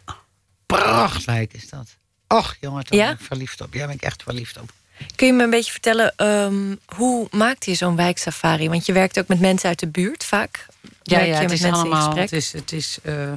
[0.67, 1.97] prachtwijk is dat.
[2.29, 3.07] Och jongen, daar Ja?
[3.07, 3.75] ben ik verliefd op.
[3.75, 4.73] Ja, ben ik echt verliefd op.
[5.15, 8.69] Kun je me een beetje vertellen, ehm, hoe maakt je zo'n wijksafari?
[8.69, 10.67] Want je werkt ook met mensen uit de buurt vaak.
[11.03, 12.17] Ja, ja het is allemaal.
[12.17, 13.33] Het is, het is eh,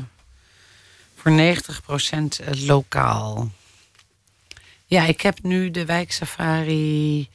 [1.16, 3.52] voor 90% lokaal.
[4.86, 7.30] Ja, ik heb nu de wijksafari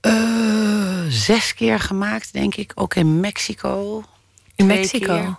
[0.00, 2.72] eh, zes keer gemaakt, denk ik.
[2.74, 4.04] Ook in Mexico.
[4.54, 5.14] In Mexico?
[5.14, 5.38] keer.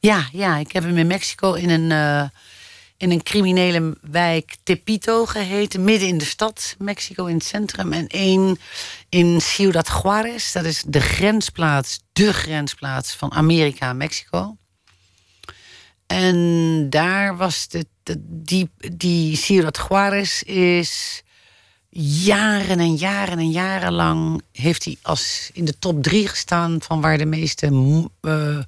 [0.00, 2.28] Ja, ja, ik heb hem in Mexico in een, eh,
[3.02, 5.84] in een criminele wijk Tepito geheten.
[5.84, 7.92] Midden in de stad, Mexico in het centrum.
[7.92, 8.58] En één
[9.08, 10.52] in Ciudad Juarez.
[10.52, 14.56] Dat is de grensplaats, de grensplaats van Amerika en Mexico.
[16.06, 17.86] En daar was de,
[18.22, 21.22] die, die Ciudad Juarez is
[22.24, 27.00] jaren en jaren en jaren lang heeft hij als in de top drie gestaan van
[27.00, 27.66] waar de meeste
[28.20, 28.58] eh,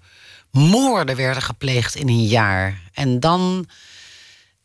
[0.51, 2.81] moorden werden gepleegd in een jaar.
[2.93, 3.67] En dan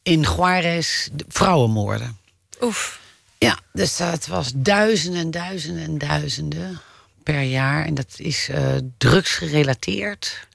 [0.03, 2.17] in Juarez de vrouwenmoorden.
[2.61, 2.99] Oef.
[3.37, 6.81] Ja, dus dat was duizenden en duizenden en duizenden
[7.23, 7.85] per jaar.
[7.85, 10.47] En dat is eh drugsgerelateerd.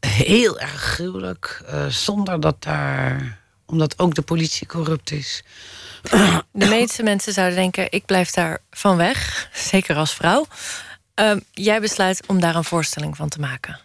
[0.00, 1.62] Heel erg gruwelijk.
[1.66, 3.40] eh, zonder dat daar...
[3.66, 5.42] Omdat ook de politie corrupt is.
[6.52, 9.48] De meeste mensen zouden denken, ik blijf daar van weg.
[9.70, 10.46] Zeker als vrouw.
[11.14, 13.80] Ehm, jij besluit om daar een voorstelling van te maken.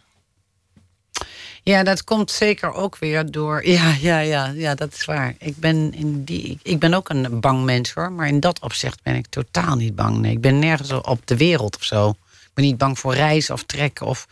[1.68, 3.66] Ja, dat komt zeker ook weer door.
[3.78, 5.36] Ja, ja, ja, ja dat is waar.
[5.40, 8.12] Ik ben, in die, ik- ben ook een bang mens hoor.
[8.12, 10.18] Maar in dat opzicht ben ik totaal niet bang.
[10.18, 12.10] Nee, ik ben nergens op de wereld of zo.
[12.10, 14.28] Ik ben niet bang voor reizen of trekken of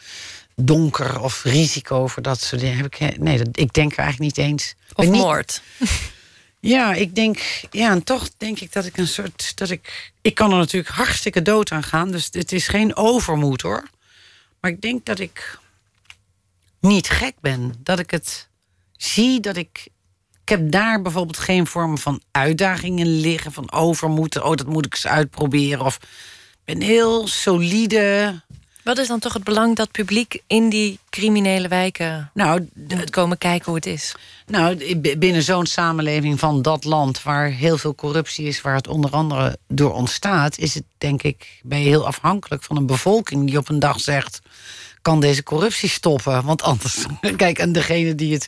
[0.55, 2.77] donker of risico voor dat soort dingen.
[2.77, 4.75] Heb ik, nee, dat, ik denk er eigenlijk niet eens.
[4.95, 5.61] Of niet- moord.
[6.59, 7.39] Ja, ik denk,
[7.71, 10.93] ja, en toch denk ik dat ik een soort, dat ik, ik kan er natuurlijk
[10.95, 13.83] hartstikke dood aan gaan, dus het is geen overmoed hoor.
[14.61, 15.59] Maar ik denk dat ik
[16.85, 18.49] niet gek ben, dat ik het
[18.97, 19.87] zie, dat ik,
[20.41, 24.93] ik heb daar bijvoorbeeld geen vorm van uitdagingen liggen, van overmoed, oh dat moet ik
[24.93, 25.99] eens uitproberen, of
[26.65, 28.33] ben heel solide.
[28.83, 33.37] Wat is dan toch het belang dat publiek in die criminele wijken Nou, moet komen
[33.37, 34.15] kijken hoe het is?
[34.45, 39.11] Nou, binnen zo'n samenleving van dat land waar heel veel corruptie is, waar het onder
[39.11, 43.57] andere door ontstaat, is het denk ik, ben je heel afhankelijk van een bevolking die
[43.57, 44.41] op een dag zegt.
[45.05, 46.45] Kan deze corruptie stoppen?
[46.45, 48.47] Want anders, kijk, en degene die, het,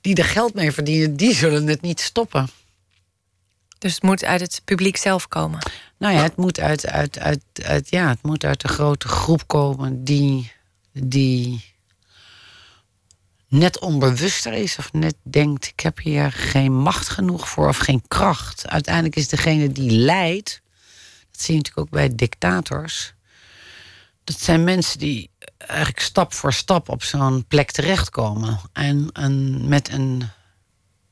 [0.00, 2.48] die er geld mee verdienen, die zullen het niet stoppen.
[3.78, 5.58] Dus het moet uit het publiek zelf komen?
[5.98, 9.46] Nou ja, het moet uit, uit, uit, uit, ja, het moet uit de grote groep
[9.46, 10.52] komen die,
[10.92, 11.64] die
[13.48, 18.02] net onbewuster is of net denkt: ik heb hier geen macht genoeg voor of geen
[18.08, 18.68] kracht.
[18.68, 20.60] Uiteindelijk is degene die leidt,
[21.30, 23.14] dat zie je natuurlijk ook bij dictators.
[24.24, 25.30] Dat zijn mensen die
[25.68, 28.60] eigenlijk stap voor stap op zo'n plek terechtkomen.
[28.72, 30.30] En, en met een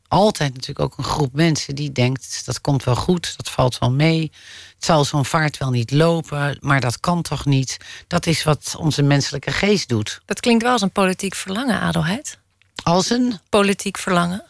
[0.08, 3.90] altijd natuurlijk ook een groep mensen die denkt: dat komt wel goed, dat valt wel
[3.90, 4.32] mee.
[4.74, 7.76] Het zal zo'n vaart wel niet lopen, maar dat kan toch niet?
[8.06, 10.20] Dat is wat onze menselijke geest doet.
[10.24, 12.38] Dat klinkt wel als een politiek verlangen, Adelheid.
[12.82, 13.38] Als een?
[13.48, 14.44] Politiek verlangen.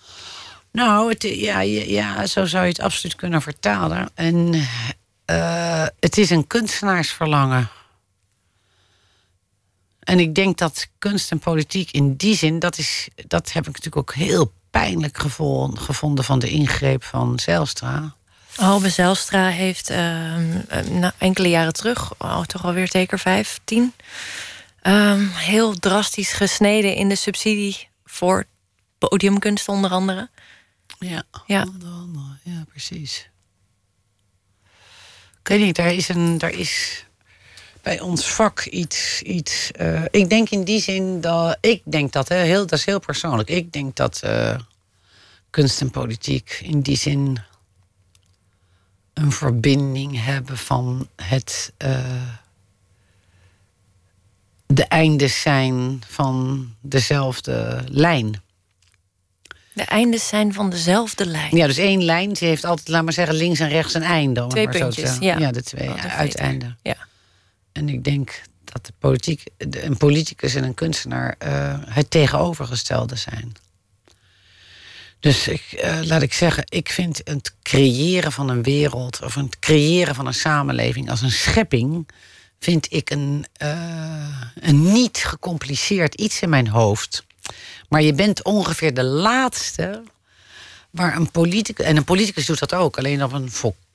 [0.72, 4.08] Nou, het, ja, ja, zo zou je het absoluut kunnen vertalen.
[4.14, 4.54] En
[5.30, 7.68] uh, het is een kunstenaarsverlangen.
[10.06, 13.72] En ik denk dat kunst en politiek in die zin, dat, is, dat heb ik
[13.72, 15.18] natuurlijk ook heel pijnlijk
[15.74, 18.14] gevonden van de ingreep van Zelstra.
[18.54, 20.36] Halbe Zelstra heeft uh,
[21.18, 23.92] enkele jaren terug, oh, toch alweer zeker vijf, tien,
[24.82, 28.44] um, heel drastisch gesneden in de subsidie voor
[28.98, 30.28] podiumkunst onder andere.
[30.98, 31.66] Ja, ja.
[32.42, 33.30] ja precies.
[35.40, 37.05] Ik weet niet, daar is, een, daar is
[37.86, 39.22] bij ons vak iets.
[39.22, 41.58] iets uh, ik denk in die zin dat.
[41.60, 43.48] Ik denk dat, hè, heel, dat is heel persoonlijk.
[43.48, 44.58] Ik denk dat uh,
[45.50, 47.38] kunst en politiek in die zin
[49.14, 51.72] een verbinding hebben van het.
[51.84, 51.98] Uh,
[54.66, 58.42] de eindes zijn van dezelfde lijn.
[59.72, 61.56] De eindes zijn van dezelfde lijn.
[61.56, 62.36] Ja, dus één lijn.
[62.36, 64.46] Ze heeft altijd, laat maar zeggen, links en rechts een einde.
[64.46, 65.38] Twee puntjes, ja.
[65.38, 65.50] ja.
[65.50, 66.78] de twee uiteinden.
[66.82, 66.96] Ja.
[67.76, 73.52] En ik denk dat de politiek, een politicus en een kunstenaar uh, het tegenovergestelde zijn.
[75.20, 79.58] Dus ik, uh, laat ik zeggen, ik vind het creëren van een wereld of het
[79.58, 82.08] creëren van een samenleving als een schepping,
[82.58, 87.24] vind ik een, uh, een niet gecompliceerd iets in mijn hoofd.
[87.88, 90.02] Maar je bent ongeveer de laatste
[90.90, 93.85] waar een politicus, en een politicus doet dat ook, alleen op een volkomen,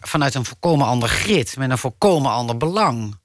[0.00, 3.16] vanuit een volkomen ander grid, met een volkomen ander belang.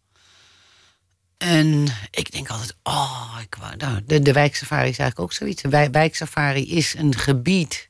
[1.37, 5.61] En ik denk altijd, oh, ik wou, nou, de, wijksafari is eigenlijk ook zoiets.
[5.61, 7.89] De wijksafari is een gebied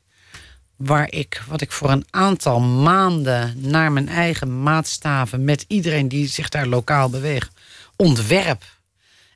[0.76, 6.28] waar ik, wat ik voor een aantal maanden naar mijn eigen maatstaven met iedereen die
[6.28, 7.50] zich daar lokaal beweegt,
[7.96, 8.62] ontwerp.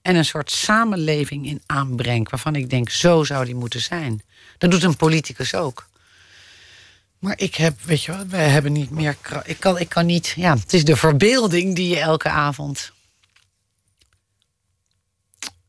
[0.02, 4.22] En een soort samenleving in aanbreng waarvan ik denk, zo zou die moeten zijn.
[4.58, 5.87] Dat doet een politicus ook.
[7.18, 9.16] Maar ik heb, weet je wat, wij hebben niet meer.
[9.44, 10.32] Ik kan, ik kan niet.
[10.36, 12.92] Ja, het is de verbeelding die je elke avond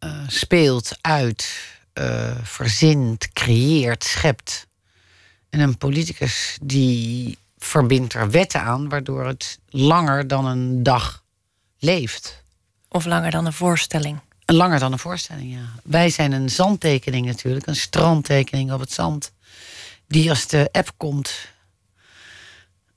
[0.04, 1.60] uh, speelt, uit,
[1.93, 4.68] uh, verzint, creëert, schept.
[5.50, 11.24] En een politicus die verbindt er wetten aan, waardoor het langer dan een dag
[11.80, 12.43] leeft.
[12.88, 14.20] Of langer dan een voorstelling.
[14.45, 15.82] Langer dan een voorstelling, ja.
[15.84, 19.32] Wij zijn een zandtekening natuurlijk, een strandtekening op het zand.
[20.10, 21.47] Die als de app komt.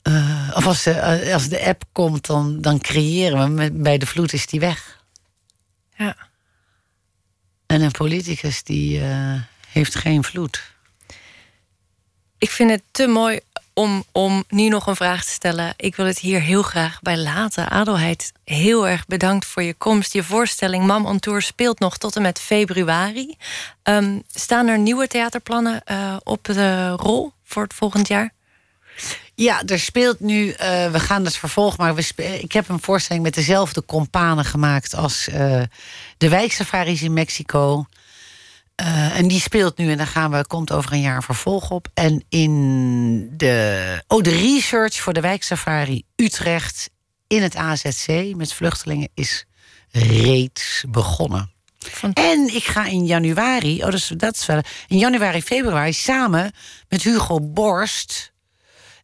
[0.03, 3.71] Uh, of als de, als de app komt, dan, dan creëren we.
[3.71, 5.03] Bij de vloed is die weg.
[5.97, 6.15] Ja.
[7.65, 10.73] En een politicus die uh, heeft geen vloed.
[12.37, 13.39] Ik vind het te mooi
[13.73, 15.73] om, om nu nog een vraag te stellen.
[15.77, 17.69] Ik wil het hier heel graag bij laten.
[17.69, 20.13] Adelheid, heel erg bedankt voor je komst.
[20.13, 23.37] Je voorstelling Mam on Tour speelt nog tot en met februari.
[23.83, 28.33] Um, staan er nieuwe theaterplannen uh, op de rol voor het volgend jaar?
[29.35, 30.55] Ja, er speelt nu, uh,
[30.91, 35.27] we gaan het vervolgen, maar we ik heb een voorstelling met dezelfde companen gemaakt als
[35.27, 35.61] uh,
[36.17, 37.85] de wijksafaris in Mexico.
[38.81, 41.69] Uh, en die speelt nu en daar gaan we, komt over een jaar een vervolg
[41.69, 41.87] op.
[41.93, 46.89] En in de, oh, de research voor de wijksafari Utrecht
[47.27, 49.45] in het AZC met vluchtelingen is
[49.91, 51.51] reeds begonnen.
[52.13, 56.51] En ik ga in januari, oh, dat is, dat is wel, in januari, februari samen
[56.89, 58.33] met Hugo Borst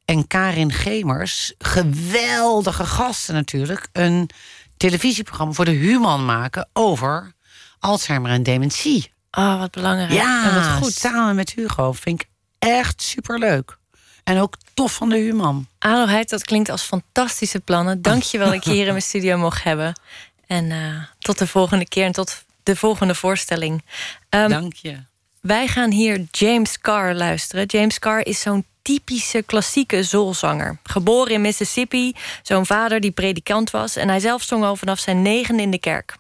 [0.06, 4.30] en Karin Gemers, geweldige gasten natuurlijk, een
[4.78, 7.34] televisieprogramma voor de Human maken over
[7.80, 9.12] Alzheimer en dementie.
[9.30, 10.12] Ah, oh, wat belangrijk.
[10.12, 10.94] Ja, en wat goed.
[10.94, 12.28] Samen met Hugo vind ik
[12.60, 13.78] echt superleuk.
[14.24, 15.68] En ook tof van de Human.
[15.80, 18.02] Adelheid, dat klinkt als fantastische plannen.
[18.02, 20.00] Dank je wel dat ik hier in mijn studio mocht hebben.
[20.48, 23.84] En uh, tot de volgende keer en tot de volgende voorstelling.
[24.30, 25.04] Um, Dank je.
[25.42, 27.66] Wij gaan hier James Carr luisteren.
[27.66, 30.80] James Carr is zo'n typische klassieke zoolzanger.
[30.84, 33.96] Geboren in Mississippi, zo'n vader die predikant was...
[33.96, 36.18] en hij zelf zong al vanaf zijn negen in de kerk.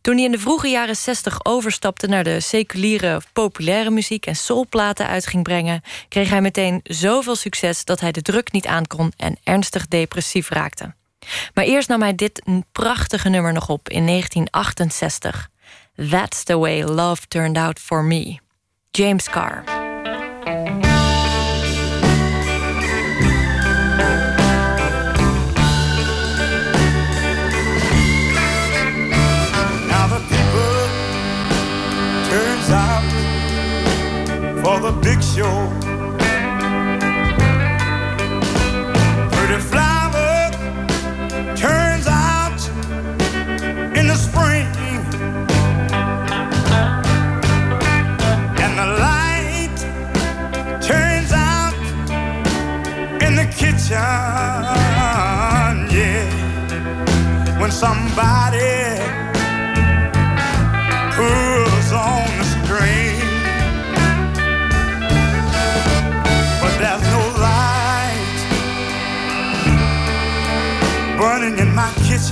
[0.00, 5.06] Toen hij in de vroege jaren 60 overstapte naar de seculiere populaire muziek en soulplaten
[5.06, 9.38] uit ging brengen, kreeg hij meteen zoveel succes dat hij de druk niet aankon en
[9.44, 10.94] ernstig depressief raakte.
[11.54, 12.42] Maar eerst nam hij dit
[12.72, 15.48] prachtige nummer nog op in 1968.
[16.10, 18.38] That's the way love turned out for me.
[18.90, 19.75] James Carr.
[35.36, 35.85] The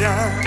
[0.05, 0.44] my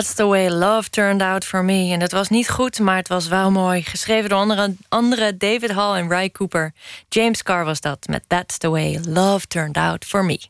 [0.00, 1.92] That's the way love turned out for me.
[1.92, 3.82] En het was niet goed, maar het was wel mooi.
[3.82, 6.72] Geschreven door andere, andere David Hall en Ry Cooper.
[7.08, 10.40] James Carr was dat met That's the way love turned out for me.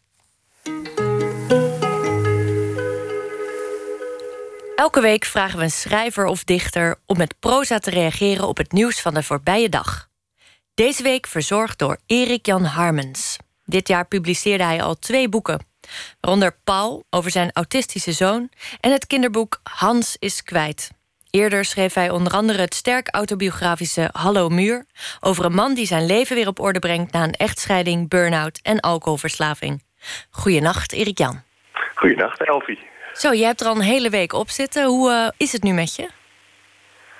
[4.76, 8.72] Elke week vragen we een schrijver of dichter om met proza te reageren op het
[8.72, 10.08] nieuws van de voorbije dag.
[10.74, 13.36] Deze week verzorgd door Erik Jan Harmens.
[13.64, 15.69] Dit jaar publiceerde hij al twee boeken.
[16.20, 20.90] Waaronder Paul over zijn autistische zoon en het kinderboek Hans is kwijt.
[21.30, 24.84] Eerder schreef hij onder andere het sterk autobiografische Hallo Muur...
[25.20, 27.12] over een man die zijn leven weer op orde brengt...
[27.12, 29.82] na een echtscheiding, burn-out en alcoholverslaving.
[30.30, 31.42] Goedenacht, Erik Jan.
[31.94, 32.78] Goedenacht, Elfie.
[33.12, 34.84] Zo, je hebt er al een hele week op zitten.
[34.84, 36.08] Hoe uh, is het nu met je?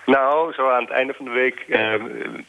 [0.06, 1.94] Nou, zo aan het einde van de week, uh,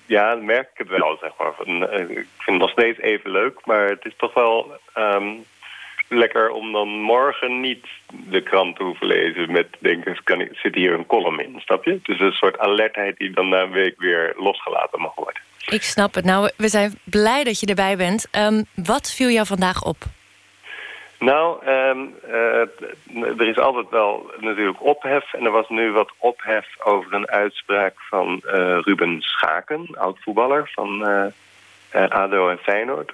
[0.05, 1.53] ja, merk ik het wel, zeg maar.
[1.57, 4.80] Van, uh, ik vind het nog steeds even leuk, maar het is toch wel...
[4.95, 5.45] Um,
[6.12, 10.76] lekker om dan morgen niet de krant te hoeven lezen met denken, kan ik, zit
[10.76, 11.99] hier een column in, snap je?
[12.03, 15.41] Dus een soort alertheid die dan na een week weer losgelaten mag worden.
[15.66, 16.26] Ik snap het.
[16.26, 18.28] Nou, we zijn blij dat je erbij bent.
[18.38, 19.97] Um, wat viel jou vandaag op?
[21.20, 25.34] Nou, ehm, eh, er is altijd wel natuurlijk ophef.
[25.34, 31.09] En er was nu wat ophef over een uitspraak van eh, Ruben Schaken, oud-voetballer van
[31.93, 33.14] uh, ADO en Feyenoord.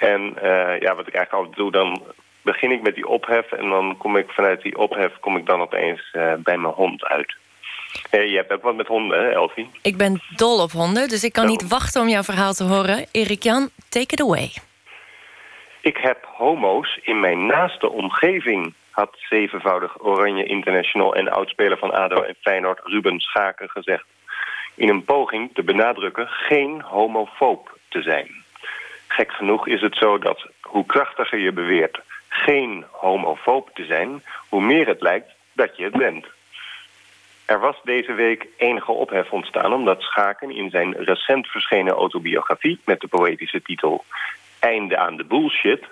[0.00, 0.34] En
[0.80, 2.02] ja, wat ik eigenlijk altijd doe, dan
[2.42, 3.52] begin ik met die ophef...
[3.52, 7.36] en dan kom ik vanuit die ophef kom ik dan opeens bij mijn hond uit.
[8.10, 9.70] je hebt ook wat met honden, hè, Elfie?
[9.82, 13.06] Ik ben dol op honden, dus ik kan niet wachten om jouw verhaal te horen.
[13.12, 14.50] Erik Jan, take it away.
[15.80, 22.22] Ik heb homo's in mijn naaste omgeving, had zevenvoudig Oranje International en oudspeler van ADO
[22.22, 24.04] en Feyenoord Ruben Schaken gezegd.
[24.74, 28.39] In een poging te benadrukken geen homofoob te zijn.
[29.12, 34.62] Gek genoeg is het zo dat hoe krachtiger je beweert geen homofoob te zijn, hoe
[34.62, 36.26] meer het lijkt dat je het bent.
[37.44, 43.00] Er was deze week enige ophef ontstaan omdat Schaken in zijn recent verschenen autobiografie met
[43.00, 44.04] de poëtische titel
[44.58, 45.84] Einde aan de bullshit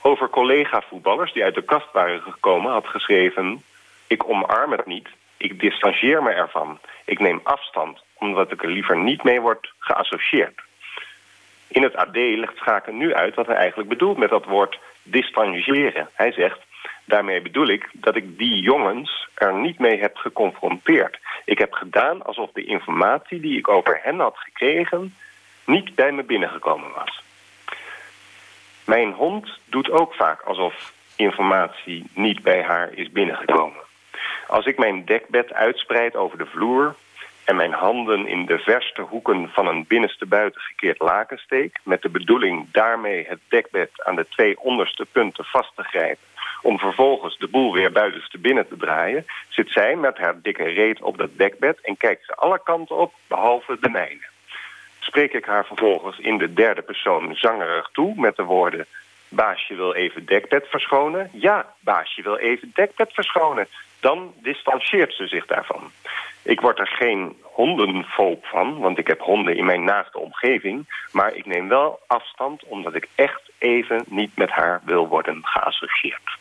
[0.00, 3.62] over collega-voetballers die uit de kast waren gekomen had geschreven
[4.06, 8.96] ik omarm het niet, ik distancieer me ervan, ik neem afstand omdat ik er liever
[8.98, 10.60] niet mee word geassocieerd.
[11.72, 16.08] In het AD legt Schaken nu uit wat hij eigenlijk bedoelt met dat woord distancieren.
[16.14, 16.58] Hij zegt,
[17.04, 21.18] daarmee bedoel ik dat ik die jongens er niet mee heb geconfronteerd.
[21.44, 25.14] Ik heb gedaan alsof de informatie die ik over hen had gekregen
[25.64, 27.22] niet bij me binnengekomen was.
[28.84, 33.82] Mijn hond doet ook vaak alsof informatie niet bij haar is binnengekomen.
[34.46, 36.94] Als ik mijn dekbed uitspreid over de vloer
[37.44, 41.78] en mijn handen in de verste hoeken van een binnenste buiten gekeerd laken steek...
[41.82, 46.26] met de bedoeling daarmee het dekbed aan de twee onderste punten vast te grijpen...
[46.62, 49.26] om vervolgens de boel weer buitenste binnen te draaien...
[49.48, 53.14] zit zij met haar dikke reet op dat dekbed en kijkt ze alle kanten op,
[53.26, 54.30] behalve de mijne.
[54.98, 58.86] Spreek ik haar vervolgens in de derde persoon zangerig toe met de woorden...
[59.34, 61.30] Baasje wil even dekbed verschonen?
[61.32, 63.66] Ja, baasje wil even dekbed verschonen.
[64.02, 65.90] Dan distancieert ze zich daarvan.
[66.42, 71.06] Ik word er geen hondenfoob van, want ik heb honden in mijn naaste omgeving.
[71.12, 76.38] Maar ik neem wel afstand omdat ik echt even niet met haar wil worden geassocieerd.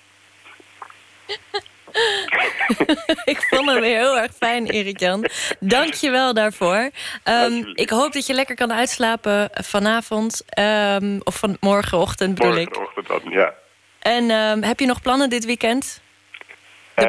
[3.33, 5.25] ik vond hem weer heel erg fijn, Erik Jan.
[5.59, 6.89] Dank je wel daarvoor.
[7.23, 10.43] Um, ik hoop dat je lekker kan uitslapen vanavond.
[10.59, 12.77] Um, of van morgenochtend bedoel ik.
[12.77, 13.53] Morgenochtend dan, ja.
[13.99, 16.01] En um, heb je nog plannen dit weekend?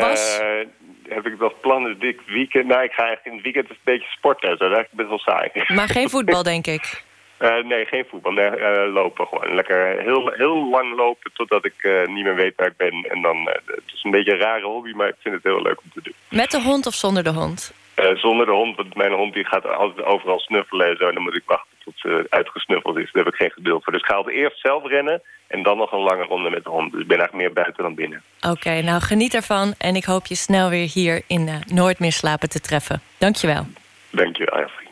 [0.00, 0.66] De?
[0.66, 2.66] Uh, heb ik nog plannen dit weekend?
[2.66, 4.48] Nou, ik ga eigenlijk in het weekend een beetje sporten.
[4.48, 5.50] Dat is eigenlijk best wel saai.
[5.74, 7.02] Maar geen voetbal, denk ik?
[7.38, 8.32] Uh, nee, geen voetbal.
[8.32, 9.54] Nee, uh, lopen gewoon.
[9.54, 13.06] Lekker heel, heel lang lopen totdat ik uh, niet meer weet waar ik ben.
[13.10, 15.80] En dan, het is een beetje een rare hobby, maar ik vind het heel leuk
[15.82, 16.14] om te doen.
[16.28, 17.72] Met de hond of zonder de hond?
[18.14, 21.08] zonder de hond, want mijn hond die gaat altijd overal snuffelen en zo.
[21.08, 23.12] En dan moet ik wachten tot ze uitgesnuffeld is.
[23.12, 23.92] Daar heb ik geen geduld voor.
[23.92, 26.70] Dus ik ga altijd eerst zelf rennen en dan nog een lange ronde met de
[26.70, 26.92] hond.
[26.92, 28.22] Dus ik ben eigenlijk meer buiten dan binnen.
[28.40, 29.74] Oké, okay, nou geniet ervan.
[29.78, 33.00] En ik hoop je snel weer hier in Nooit meer slapen te treffen.
[33.18, 33.66] Dankjewel.
[34.10, 34.88] Dankjewel, Elfie.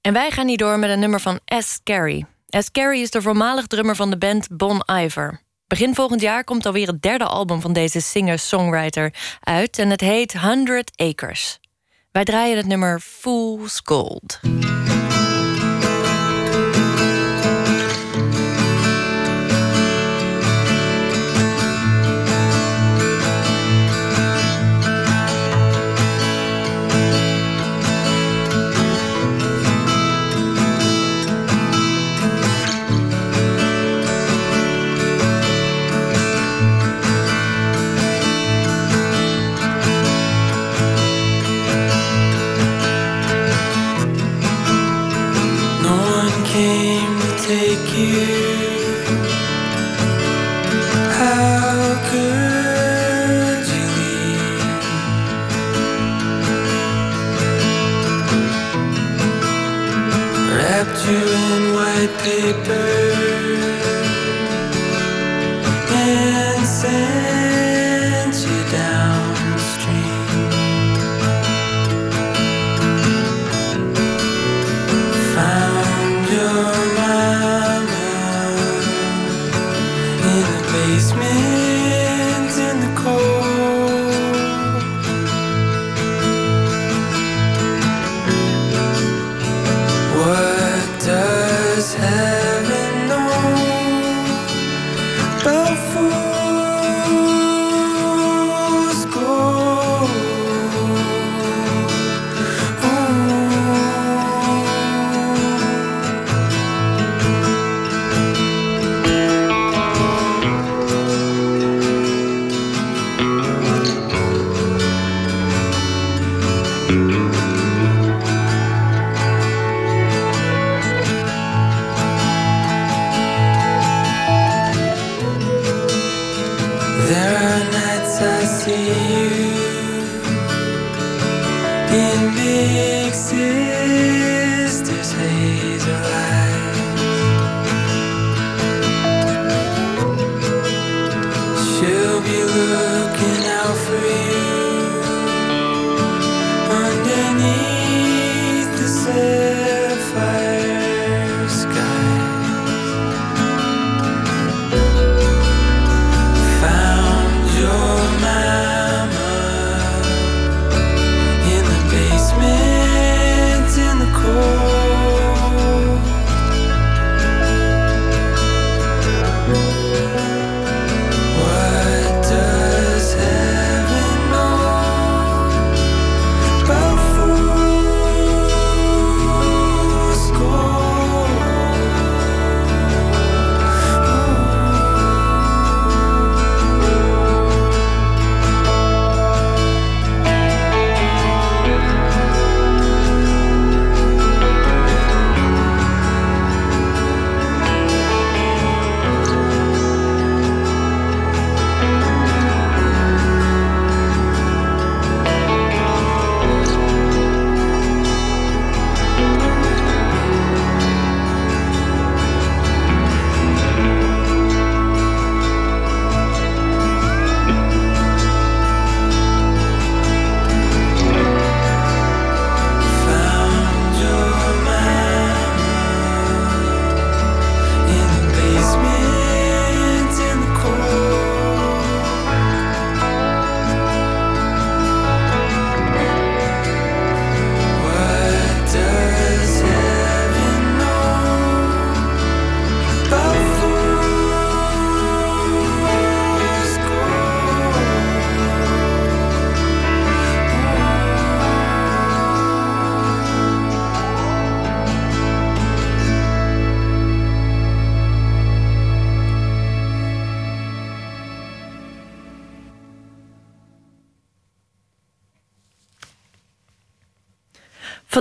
[0.00, 1.80] En wij gaan hier door met een nummer van S.
[1.84, 2.24] Carey.
[2.46, 2.70] S.
[2.70, 5.40] Carey is de voormalig drummer van de band Bon Iver.
[5.66, 9.78] Begin volgend jaar komt alweer het derde album van deze singer-songwriter uit...
[9.78, 11.60] en het heet 100 Acres.
[12.12, 14.40] Wij draaien het nummer Fool's Gold.
[62.64, 62.85] Later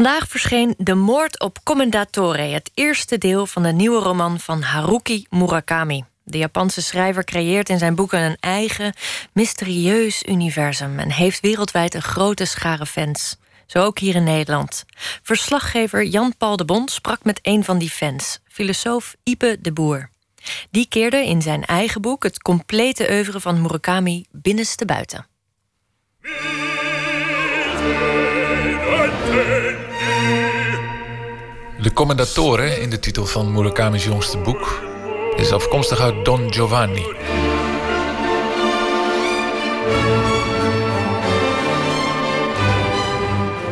[0.06, 5.26] Vandaag verscheen De Moord op Commendatore, het eerste deel van de nieuwe roman van Haruki
[5.30, 6.04] Murakami.
[6.24, 8.94] De Japanse schrijver creëert in zijn boeken een eigen,
[9.34, 13.38] mysterieus universum en heeft wereldwijd een grote schare fans.
[13.66, 14.86] Zo ook hier in Nederland.
[15.22, 20.10] Verslaggever Jan-Paul de Bond sprak met een van die fans, filosoof Ipe de Boer.
[20.72, 25.28] Die keerde in zijn eigen boek het complete oeuvre van Murakami binnenste buiten.
[31.86, 34.84] De Commendatore in de titel van Murakami's jongste boek
[35.36, 37.06] is afkomstig uit Don Giovanni.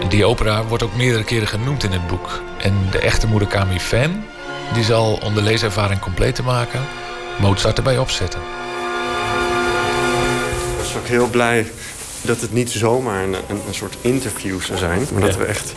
[0.09, 2.41] Die opera wordt ook meerdere keren genoemd in het boek.
[2.57, 4.23] En de echte Murakami-fan
[4.73, 6.81] die zal om de leeservaring compleet te maken
[7.39, 8.39] Mozart erbij opzetten.
[10.71, 11.71] Ik was ook heel blij
[12.21, 15.07] dat het niet zomaar een, een, een soort interview zou zijn.
[15.11, 15.73] Maar dat we echt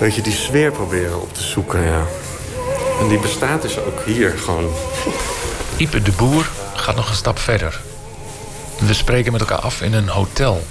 [0.00, 2.06] beetje die sfeer proberen op te zoeken, ja.
[3.00, 4.70] En die bestaat dus ook hier gewoon.
[5.76, 7.80] Ipe de Boer gaat nog een stap verder.
[8.78, 10.62] We spreken met elkaar af in een hotel.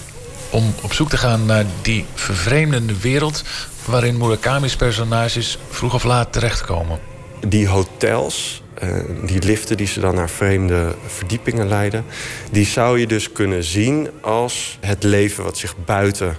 [0.49, 3.43] Om op zoek te gaan naar die vervreemdende wereld...
[3.85, 6.99] waarin Murakami's personages vroeg of laat terechtkomen.
[7.47, 8.89] Die hotels, eh,
[9.25, 12.05] die liften die ze dan naar vreemde verdiepingen leiden...
[12.51, 16.37] die zou je dus kunnen zien als het leven wat zich buiten...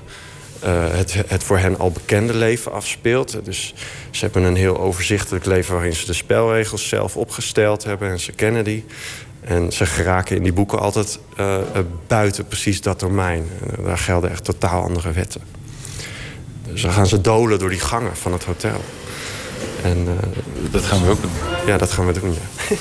[0.60, 3.44] eh, het, het voor hen al bekende leven afspeelt.
[3.44, 3.74] Dus
[4.10, 5.74] ze hebben een heel overzichtelijk leven...
[5.74, 8.84] waarin ze de spelregels zelf opgesteld hebben en ze kennen die...
[9.40, 11.62] En ze geraken in die boeken altijd eh, eh,
[12.06, 13.48] buiten precies dat domein.
[13.84, 15.40] Daar gelden echt totaal andere wetten.
[16.62, 18.84] Dus dan gaan ze dolen door die gangen van het hotel.
[19.82, 20.08] En,
[20.70, 21.30] dat gaan we ook doen.
[21.66, 22.76] Ja, dat gaan we doen, ja.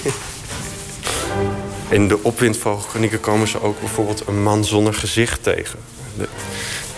[1.95, 5.79] in de opwindvogelklinieken komen ze ook bijvoorbeeld een man zonder gezicht tegen.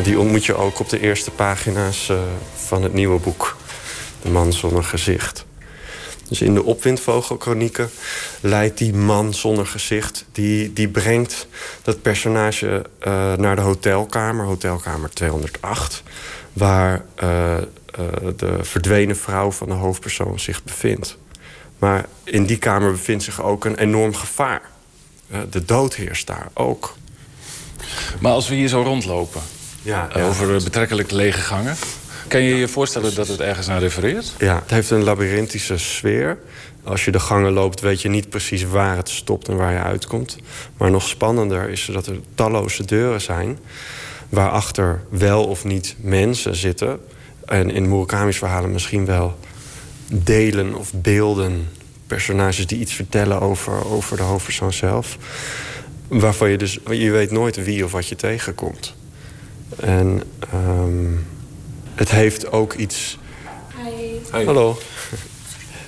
[0.04, 2.18] Die ontmoet je ook op de eerste pagina's eh,
[2.56, 3.58] van het nieuwe boek.
[4.22, 5.46] De man zonder gezicht.
[6.28, 7.90] Dus in de opwindvogelkronieken
[8.42, 10.26] leidt die man zonder gezicht...
[10.32, 11.48] die, die brengt
[11.82, 16.04] dat personage eh, naar de hotelkamer, hotelkamer 208...
[16.54, 17.58] waar eh,
[18.36, 21.18] de verdwenen vrouw van de hoofdpersoon zich bevindt.
[21.78, 24.62] Maar in die kamer bevindt zich ook een enorm gevaar.
[25.50, 26.96] De dood heerst daar ook.
[28.20, 29.42] Maar als we hier zo rondlopen,
[29.82, 30.28] Ja, eh, ja.
[30.28, 31.76] over eh, betrekkelijk lege gangen...
[32.28, 34.34] kan je je voorstellen dat het ergens naar refereert?
[34.38, 36.38] Ja, het heeft een labyrinthische sfeer.
[36.84, 39.80] Als je de gangen loopt, weet je niet precies waar het stopt en waar je
[39.80, 40.38] uitkomt.
[40.78, 43.60] Maar nog spannender is dat er talloze deuren zijn...
[44.30, 47.00] waarachter wel of niet mensen zitten.
[47.46, 49.38] En in Murakami's verhalen misschien wel
[50.14, 51.70] delen of beelden,
[52.08, 55.18] personages die iets vertellen over, over de hoofdpersoon zelf.
[56.20, 58.96] Waarvan je dus, je weet nooit wie of wat je tegenkomt.
[59.80, 61.16] En ehm,
[61.96, 63.18] het heeft ook iets.
[64.32, 64.78] Hallo.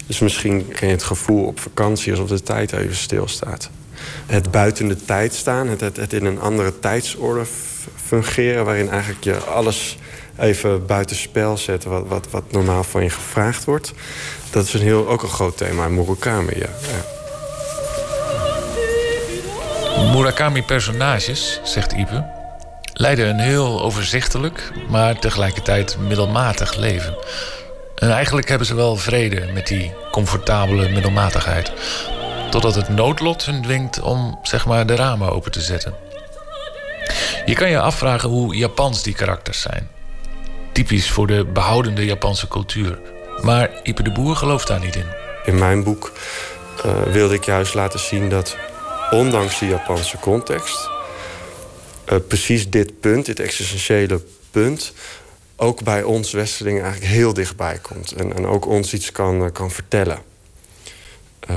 [0.07, 3.69] Dus misschien ken je het gevoel op vakantie alsof de tijd even stilstaat.
[4.25, 7.45] Het buiten de tijd staan, het, het, het in een andere tijdsorde
[7.95, 9.97] fungeren, waarin eigenlijk je alles
[10.37, 13.93] even buitenspel zet wat, wat, wat normaal van je gevraagd wordt.
[14.49, 16.69] Dat is een heel, ook een groot thema in Murakami, ja.
[16.81, 17.22] ja.
[19.97, 22.25] Murakami-personages, zegt Ipe,
[22.93, 27.15] leiden een heel overzichtelijk, maar tegelijkertijd middelmatig leven.
[27.95, 31.71] En eigenlijk hebben ze wel vrede met die comfortabele middelmatigheid.
[32.49, 35.93] Totdat het noodlot hun dwingt om zeg maar de ramen open te zetten.
[37.45, 39.89] Je kan je afvragen hoe Japans die karakters zijn.
[40.71, 42.99] Typisch voor de behoudende Japanse cultuur.
[43.41, 45.07] Maar Ipe de Boer gelooft daar niet in.
[45.45, 46.11] In mijn boek
[46.83, 48.57] eh, wilde ik juist laten zien dat,
[49.11, 50.89] ondanks de Japanse context,
[52.05, 54.21] eh, precies dit punt, dit existentiële
[54.51, 54.93] punt,
[55.55, 58.11] ook bij ons Westerlingen eigenlijk heel dichtbij komt.
[58.11, 60.19] En, en ook ons iets kan, eh, kan vertellen.
[61.39, 61.55] Eh,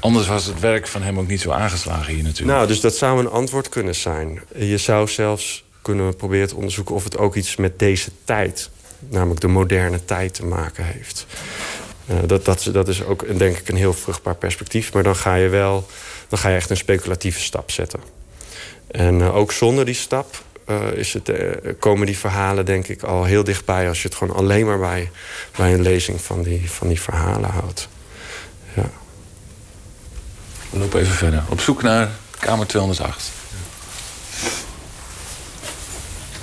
[0.00, 2.56] Anders was het werk van hem ook niet zo aangeslagen hier natuurlijk.
[2.56, 4.40] nou, dus dat zou een antwoord kunnen zijn.
[4.56, 8.70] Je zou zelfs kunnen proberen te onderzoeken of het ook iets met deze tijd,
[9.08, 11.26] namelijk de moderne tijd, te maken heeft.
[12.26, 14.92] Dat, dat, dat is ook denk ik een heel vruchtbaar perspectief.
[14.92, 15.86] Maar dan ga je wel
[16.28, 18.00] dan ga je echt een speculatieve stap zetten.
[18.86, 23.02] En eh, ook zonder die stap eh, is het, eh, komen die verhalen denk ik
[23.02, 23.88] al heel dichtbij...
[23.88, 25.10] als je het gewoon alleen maar bij,
[25.56, 27.88] bij een lezing van die, van die verhalen houdt.
[28.74, 28.90] Ja.
[30.70, 31.42] We lopen even verder.
[31.48, 33.30] Op zoek naar kamer 208.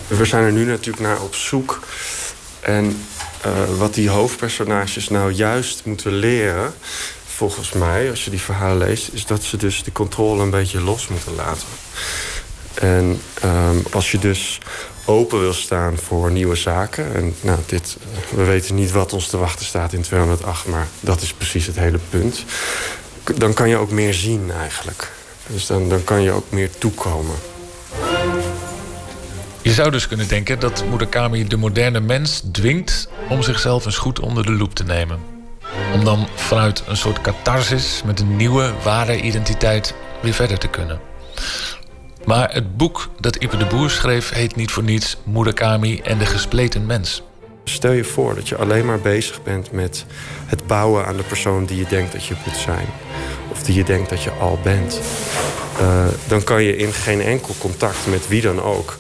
[0.08, 1.80] We zijn er nu natuurlijk naar op zoek.
[2.60, 3.06] En
[3.78, 6.74] wat die hoofdpersonages nou juist moeten leren,
[7.36, 10.82] volgens mij, als je die verhalen leest, is dat ze dus de controle een beetje
[10.82, 11.68] los moeten laten.
[12.74, 14.60] En ehm, als je dus
[15.06, 17.16] open wil staan voor nieuwe zaken.
[17.16, 20.88] En nou, dit, eh, we weten niet wat ons te wachten staat in 208, maar
[21.00, 22.46] dat is precies het hele punt.
[23.36, 25.12] Dan kan je ook meer zien eigenlijk.
[25.48, 27.36] Dus dan, dan kan je ook meer toekomen.
[29.62, 34.20] Je zou dus kunnen denken dat Murakami de moderne mens dwingt om zichzelf eens goed
[34.20, 35.33] onder de loep te nemen.
[35.94, 41.00] Om dan vanuit een soort catharsis met een nieuwe, ware identiteit weer verder te kunnen.
[42.26, 46.26] Maar het boek dat Ipe de Boer schreef heet niet voor niets Murakami en de
[46.26, 47.24] gespleten mens.
[47.64, 50.06] Stel je voor dat je alleen maar bezig bent met
[50.46, 52.88] het bouwen aan de persoon die je denkt dat je moet zijn.
[53.52, 55.00] Of die je denkt dat je al bent.
[55.80, 58.98] Eh, dan kan je in geen enkel contact met wie dan ook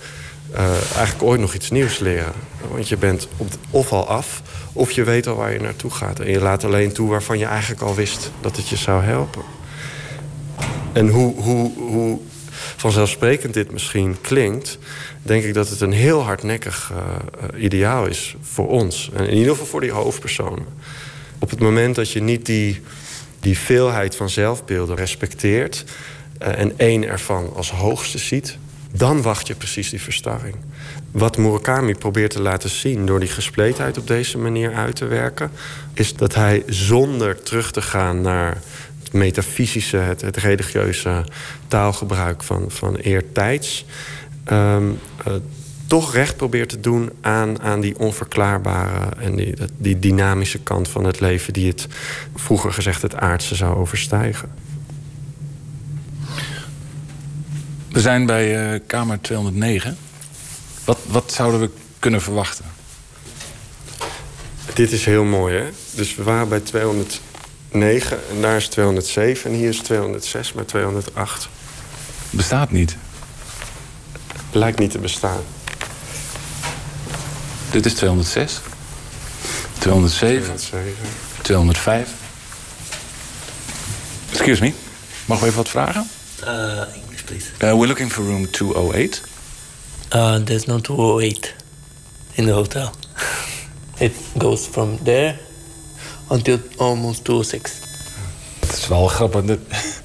[0.51, 0.63] eh,
[0.95, 2.33] eigenlijk ooit nog iets nieuws leren.
[2.71, 4.41] Want je bent op of al af,
[4.73, 6.19] of je weet al waar je naartoe gaat.
[6.19, 9.43] En je laat alleen toe waarvan je eigenlijk al wist dat het je zou helpen.
[10.93, 12.19] En hoe, hoe, hoe
[12.55, 14.77] vanzelfsprekend dit misschien klinkt,
[15.21, 19.09] denk ik dat het een heel hardnekkig eh, eh, ideaal is voor ons.
[19.13, 20.65] En in ieder geval voor die hoofdpersonen.
[21.39, 22.81] Op het moment dat je niet die,
[23.39, 25.83] die veelheid van zelfbeelden respecteert
[26.37, 28.57] eh, en één ervan als hoogste ziet,
[28.91, 30.55] dan wacht je precies die verstarring.
[31.13, 35.51] Wat Murakami probeert te laten zien door die gespleetheid op deze manier uit te werken,
[35.93, 38.61] is dat hij zonder terug te gaan naar
[39.03, 41.25] het metafysische, het, het religieuze
[41.67, 43.85] taalgebruik van, van eertijds,
[44.43, 44.89] ehm,
[45.25, 45.33] eh,
[45.87, 51.03] toch recht probeert te doen aan, aan die onverklaarbare en die, die dynamische kant van
[51.03, 51.87] het leven, die het
[52.35, 54.49] vroeger gezegd het aardse zou overstijgen.
[57.91, 59.97] We zijn bij eh, kamer 209.
[60.85, 61.69] Wat, wat zouden we
[61.99, 62.65] kunnen verwachten?
[64.73, 65.69] Dit is heel mooi, hè?
[65.95, 71.49] Dus we waren bij 209 en daar is 207 en hier is 206, maar 208
[72.29, 72.95] Bestaat niet.
[74.51, 75.41] lijkt niet te bestaan.
[77.71, 78.59] Dit is 206.
[79.79, 80.55] 207.
[80.57, 80.93] 207.
[81.41, 82.09] 205.
[84.31, 84.73] Excuse me.
[85.25, 86.09] Mag we even wat vragen?
[86.43, 86.49] Uh,
[86.95, 87.45] English, please.
[87.53, 89.21] Uh, we're looking for room 208.
[90.15, 91.55] Uh, there's no 208
[92.33, 92.91] in the hotel.
[93.99, 95.37] it goes from there
[96.29, 97.79] until almost 206.
[98.59, 99.43] Het is wel grappig.
[99.43, 99.59] Dit...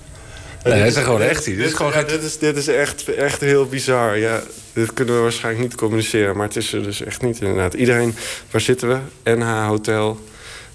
[0.64, 1.56] Nee, hij is gewoon echt hier.
[1.56, 4.18] Dit is gewoon dit is, dit is echt, echt heel bizar.
[4.18, 4.40] Ja,
[4.72, 7.74] dit kunnen we waarschijnlijk niet communiceren, maar het is er dus echt niet inderdaad.
[7.74, 8.14] Iedereen,
[8.50, 9.30] waar zitten we?
[9.34, 10.20] NH Hotel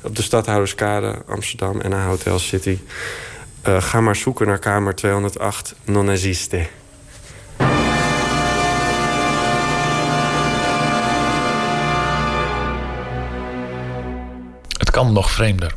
[0.03, 2.77] op de Stadhouderskade, Amsterdam, NH Hotel City.
[3.61, 6.17] Eh, ga maar zoeken naar kamer 208, non
[14.93, 15.75] kan nog vreemder.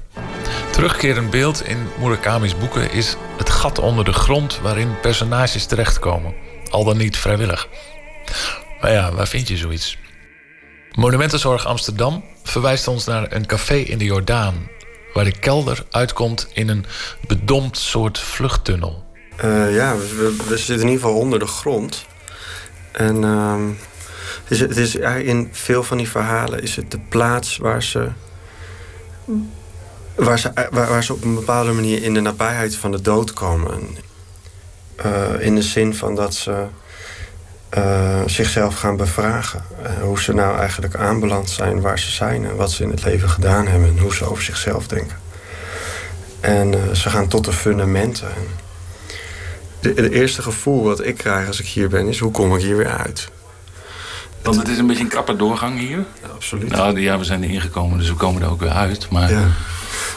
[0.73, 6.35] Terugkerend beeld in Murakami's boeken is het gat onder de grond waarin personages terechtkomen,
[6.71, 7.69] al dan niet vrijwillig.
[8.81, 9.99] Maar ja, waar vind je zoiets?
[10.93, 14.69] Monumentenzorg Amsterdam verwijst ons naar een café in de Jordaan,
[15.13, 16.85] waar de kelder uitkomt in een
[17.27, 19.05] bedompt soort vluchttunnel.
[19.37, 22.07] Eh, ja, we, zitten in ieder geval onder de grond.
[22.93, 23.71] En ehm,
[24.49, 28.11] is, het is in veel van die verhalen is het de plaats waar ze,
[30.15, 33.33] waar ze, waar, waar ze op een bepaalde manier in de nabijheid van de dood
[33.33, 33.97] komen.
[34.97, 36.67] Eh, in de zin van dat ze
[37.69, 39.65] eh, zichzelf gaan bevragen.
[39.83, 43.05] Eh, hoe ze nou eigenlijk aanbeland zijn waar ze zijn en wat ze in het
[43.05, 45.17] leven gedaan hebben en hoe ze over zichzelf denken.
[46.41, 48.29] En eh, ze gaan tot de fundamenten.
[49.81, 52.77] Het eerste gevoel wat ik krijg als ik hier ben is: hoe kom ik hier
[52.77, 53.29] weer uit?
[54.47, 56.05] Want het is een beetje een krappe doorgang hier.
[56.35, 56.71] absoluut.
[56.71, 59.11] Nou, ja, we zijn er ingekomen, dus we komen er ook weer uit.
[59.11, 59.49] Maar Ja.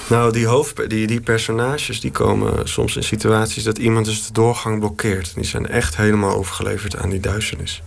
[0.09, 4.33] Nou, die, hoofd, die, die personages die komen soms in situaties dat iemand dus de
[4.33, 5.35] doorgang blokkeert.
[5.35, 7.83] Die zijn echt helemaal overgeleverd aan die duisternis.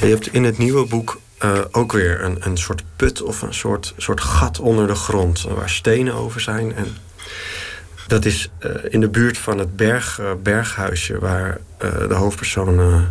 [0.00, 3.42] En je hebt in het nieuwe boek eh, ook weer een, een soort put of
[3.42, 5.46] een soort, soort gat onder de grond.
[5.54, 6.74] Waar stenen over zijn.
[6.74, 6.96] En
[8.06, 13.06] dat is eh, in de buurt van het berg, eh, berghuisje waar eh, de hoofdpersoon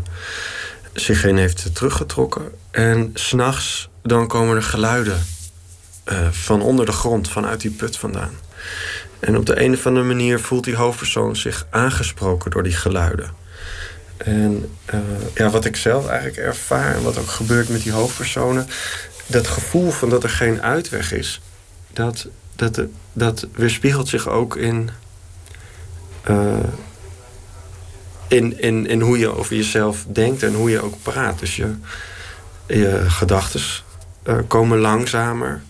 [0.93, 2.51] zich in heeft teruggetrokken.
[2.71, 5.25] En s'nachts dan komen er geluiden
[6.03, 8.33] eh, van onder de grond, vanuit die put vandaan.
[9.19, 13.33] En op de een of andere manier voelt die hoofdpersoon zich aangesproken door die geluiden.
[14.17, 14.99] En eh,
[15.35, 18.67] ja, wat ik zelf eigenlijk ervaar en wat ook gebeurt met die hoofdpersonen,
[19.25, 21.41] dat gevoel van dat er geen uitweg is,
[21.93, 22.81] dat, dat,
[23.13, 24.89] dat weerspiegelt zich ook in,
[26.21, 26.57] eh,
[28.31, 31.39] in, in, in hoe je over jezelf denkt en hoe je ook praat.
[31.39, 31.73] Dus je,
[32.67, 33.61] je gedachten
[34.47, 35.61] komen langzamer.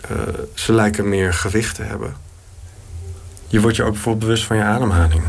[0.00, 0.16] Eh,
[0.54, 2.16] ze lijken meer gewicht te hebben.
[3.46, 5.22] Je wordt je ook bijvoorbeeld bewust van je ademhaling.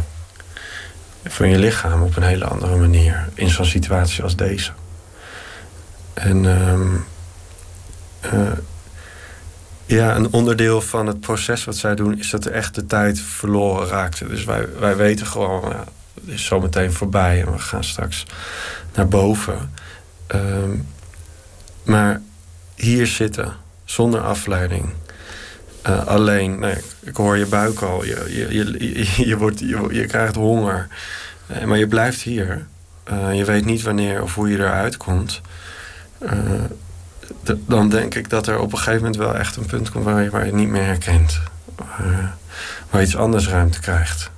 [1.24, 3.30] Van je lichaam op een hele andere manier.
[3.34, 4.72] In zo'n situatie als deze.
[6.14, 6.96] En ehm,
[8.20, 8.58] eh,
[9.86, 12.20] ja, een onderdeel van het proces wat zij doen...
[12.20, 14.28] is dat er echt de tijd verloren raakte.
[14.28, 15.84] Dus wij, wij weten gewoon, ja,
[16.26, 17.42] is zo meteen voorbij...
[17.42, 18.26] en we gaan straks
[18.94, 19.72] naar boven.
[20.28, 20.72] Ehm,
[21.84, 22.22] maar
[22.76, 23.54] hier zitten,
[23.86, 24.90] zonder afleiding...
[25.86, 28.06] Eh, alleen, nee, ik hoor je buik al.
[28.06, 30.88] Je, je, je, je, je wordt, je, je krijgt honger.
[31.48, 32.66] Eh, maar je blijft hier.
[33.04, 35.42] Eh, je weet niet wanneer of hoe je eruit komt.
[37.66, 40.24] Dan denk ik dat er op een gegeven moment wel echt een punt komt waar
[40.24, 41.40] je, waar je het niet meer herkent.
[41.76, 42.36] Waar,
[42.90, 44.32] waar iets anders ruimte krijgt.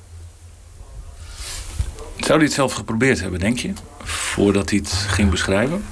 [2.17, 3.73] Zou hij het zelf geprobeerd hebben, denk je?
[4.03, 5.83] Voordat hij het ging beschrijven?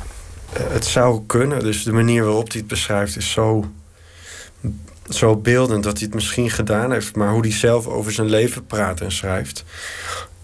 [0.53, 1.59] Eh, het zou kunnen.
[1.59, 3.65] Dus de manier waarop hij het beschrijft is zo,
[5.09, 7.15] zo beeldend dat hij het misschien gedaan heeft.
[7.15, 9.63] Maar hoe hij zelf over zijn leven praat en schrijft,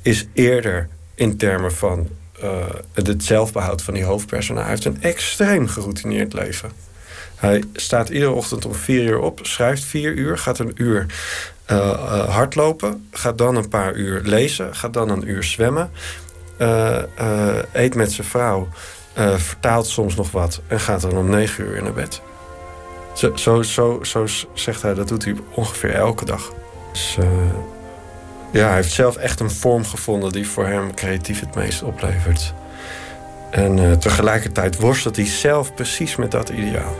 [0.01, 2.07] is eerder in termen van
[2.41, 4.65] eh, het zelfbehoud van die hoofdpersonage.
[4.65, 6.71] Hij heeft een extreem geroutineerd leven.
[7.35, 11.05] Hij staat iedere ochtend om vier uur op, schrijft vier uur, gaat een uur
[12.27, 15.91] hardlopen, gaat dan een paar uur lezen, gaat dan een uur zwemmen,
[16.57, 18.67] eh, eh, eet met zijn vrouw,
[19.13, 22.21] eh, vertaalt soms nog wat en gaat dan om negen uur naar bed.
[23.13, 26.51] Zo, zo, zo, zegt hij, dat doet hij ongeveer elke dag.
[26.91, 27.25] Dus, eh,
[28.51, 32.53] ja, hij heeft zelf echt een vorm gevonden die voor hem creatief het meest oplevert.
[33.51, 36.95] En eh, tegelijkertijd worstelt hij zelf precies met dat ideaal.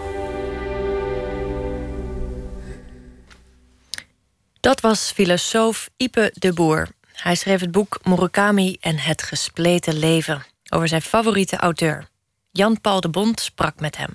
[4.62, 6.88] Dat was filosoof Ipe de Boer.
[7.14, 12.08] Hij schreef het boek Murakami en het gespleten leven over zijn favoriete auteur.
[12.52, 14.10] Jan-Paul de Bond sprak met hem.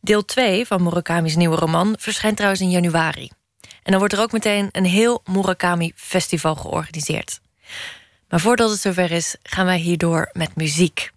[0.00, 3.30] Deel 2 van Murakami's nieuwe roman verschijnt trouwens in januari.
[3.60, 7.40] En dan wordt er ook meteen een heel Murakami Festival georganiseerd.
[8.28, 11.10] Maar voordat het zover is, gaan wij hierdoor met muziek.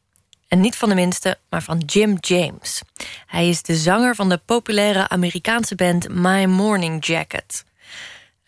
[0.47, 2.81] En niet van de minste, maar van Jim James.
[3.25, 7.67] Hij is de zanger van de populaire Amerikaanse band My Morning Jacket.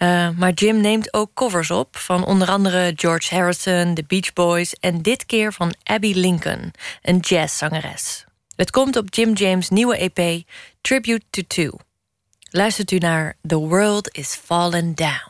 [0.01, 4.73] Uh, maar Jim neemt ook covers op van onder andere George Harrison, The Beach Boys
[4.73, 6.71] en dit keer van Abby Lincoln,
[7.01, 8.25] een jazzzangeres.
[8.55, 10.43] Het komt op Jim James' nieuwe EP
[10.81, 11.77] Tribute to Two.
[12.49, 15.29] Luistert u naar The World is Fallen Down.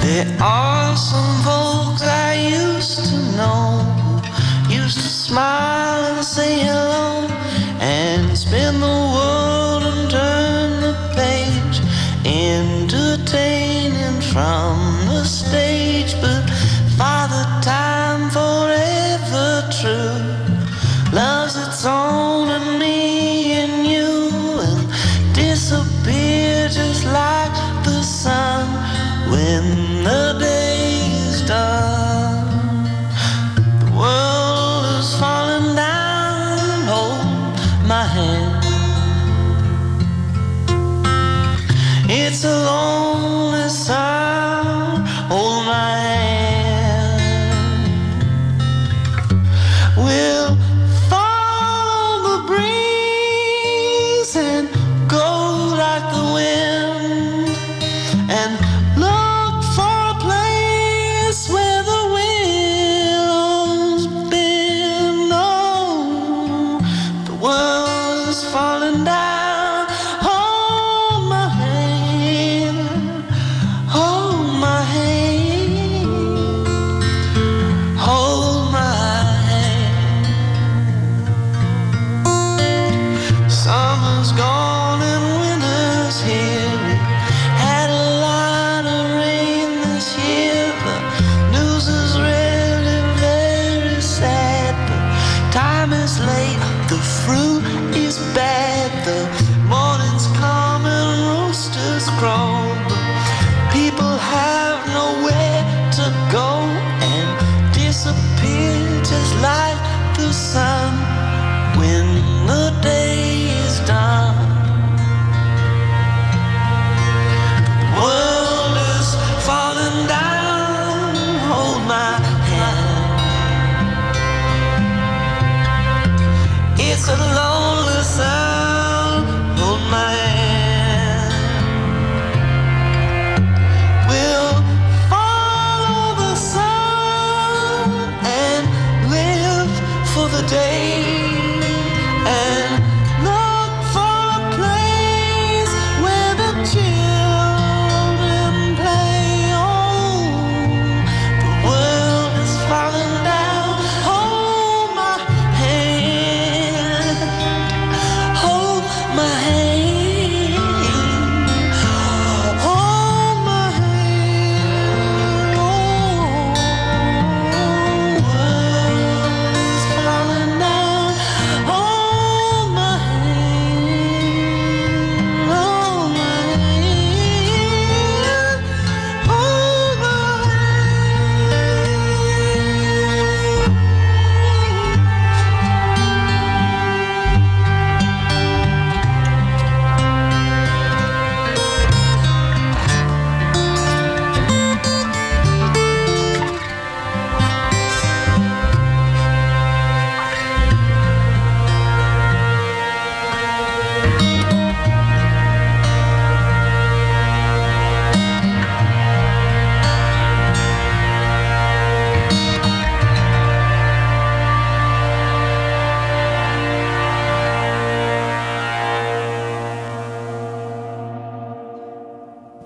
[0.00, 4.01] There are some folks I used to know
[4.92, 7.26] Just smile and say hello
[7.80, 11.80] and spin the world and turn the page
[12.26, 16.12] entertaining from the stage.
[16.20, 16.44] But
[16.98, 20.20] Father Time, forever true,
[21.10, 24.28] loves its own and me and you
[24.58, 24.84] will
[25.32, 28.68] disappear just like the sun
[29.30, 30.31] when the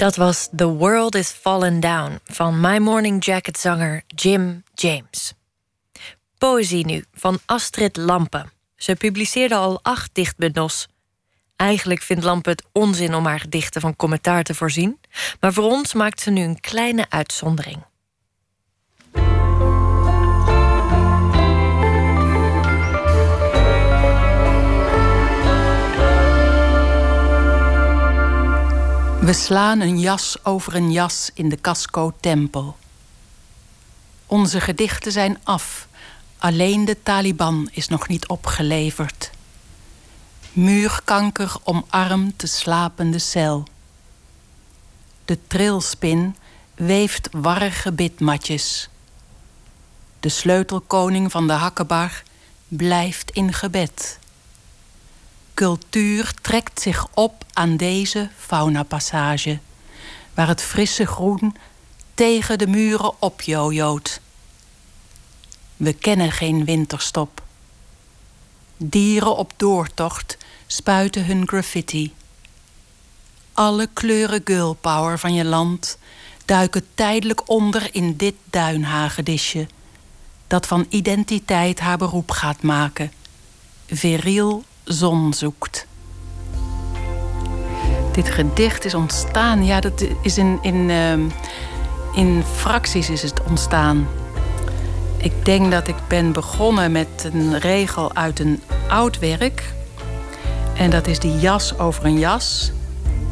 [0.06, 5.32] Dat was The World is Fallen Down van My Morning Jacket zanger Jim James.
[6.38, 8.46] Poëzie nu van Astrid Lampe.
[8.76, 10.86] Ze publiceerde al acht dichtbundels.
[11.56, 15.00] Eigenlijk vindt Lampe het onzin om haar gedichten van commentaar te voorzien,
[15.40, 17.84] maar voor ons maakt ze nu een kleine uitzondering.
[29.26, 32.76] We slaan een jas over een jas in de Casco-tempel.
[34.26, 35.88] Onze gedichten zijn af.
[36.38, 39.30] Alleen de Taliban is nog niet opgeleverd.
[40.52, 43.64] Muurkanker omarmt de slapende cel.
[45.24, 46.36] De trilspin
[46.74, 48.88] weeft warrige bidmatjes.
[50.20, 52.22] De sleutelkoning van de hakkebar
[52.68, 54.18] blijft in gebed.
[55.56, 59.58] Cultuur trekt zich op aan deze faunapassage,
[60.34, 61.56] waar het frisse groen
[62.14, 64.20] tegen de muren opjojoot.
[65.76, 67.42] We kennen geen winterstop.
[68.76, 72.14] Dieren op doortocht spuiten hun graffiti.
[73.52, 75.98] Alle kleuren girlpower van je land
[76.44, 79.66] duiken tijdelijk onder in dit duinhagedisje,
[80.46, 83.12] dat van identiteit haar beroep gaat maken.
[83.86, 85.86] Viriel zon zoekt.
[88.12, 91.12] Dit gedicht is ontstaan, ja, dat is in, in, uh,
[92.14, 94.08] in fracties is het ontstaan.
[95.16, 99.74] Ik denk dat ik ben begonnen met een regel uit een oud werk.
[100.76, 102.72] En dat is die jas over een jas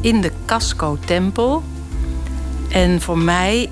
[0.01, 1.63] in de Casco-tempel.
[2.75, 3.69] En voor mij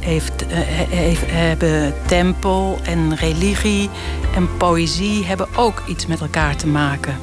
[0.00, 0.44] heeft,
[0.88, 3.90] heeft, hebben tempel en religie
[4.34, 7.16] en poëzie hebben ook iets met elkaar te maken.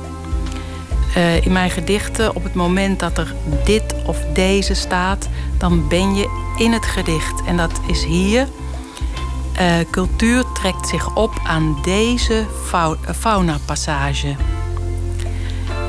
[1.15, 3.33] eh, in mijn gedichten, op het moment dat er
[3.65, 7.41] dit of deze staat, dan ben je in het gedicht.
[7.47, 8.47] En dat is hier.
[9.91, 12.45] Cultuur trekt zich op aan deze
[13.19, 14.35] fauna-passage.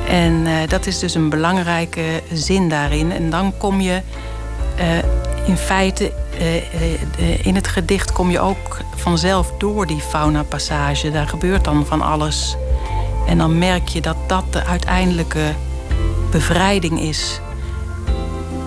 [0.07, 3.11] En dat is dus een belangrijke zin daarin.
[3.11, 4.01] En dan kom je
[5.45, 6.11] in feite
[7.41, 11.11] in het gedicht kom je ook vanzelf door die fauna-passage.
[11.11, 12.55] Daar gebeurt dan van alles.
[13.27, 15.53] En dan merk je dat dat de uiteindelijke
[16.31, 17.39] bevrijding is.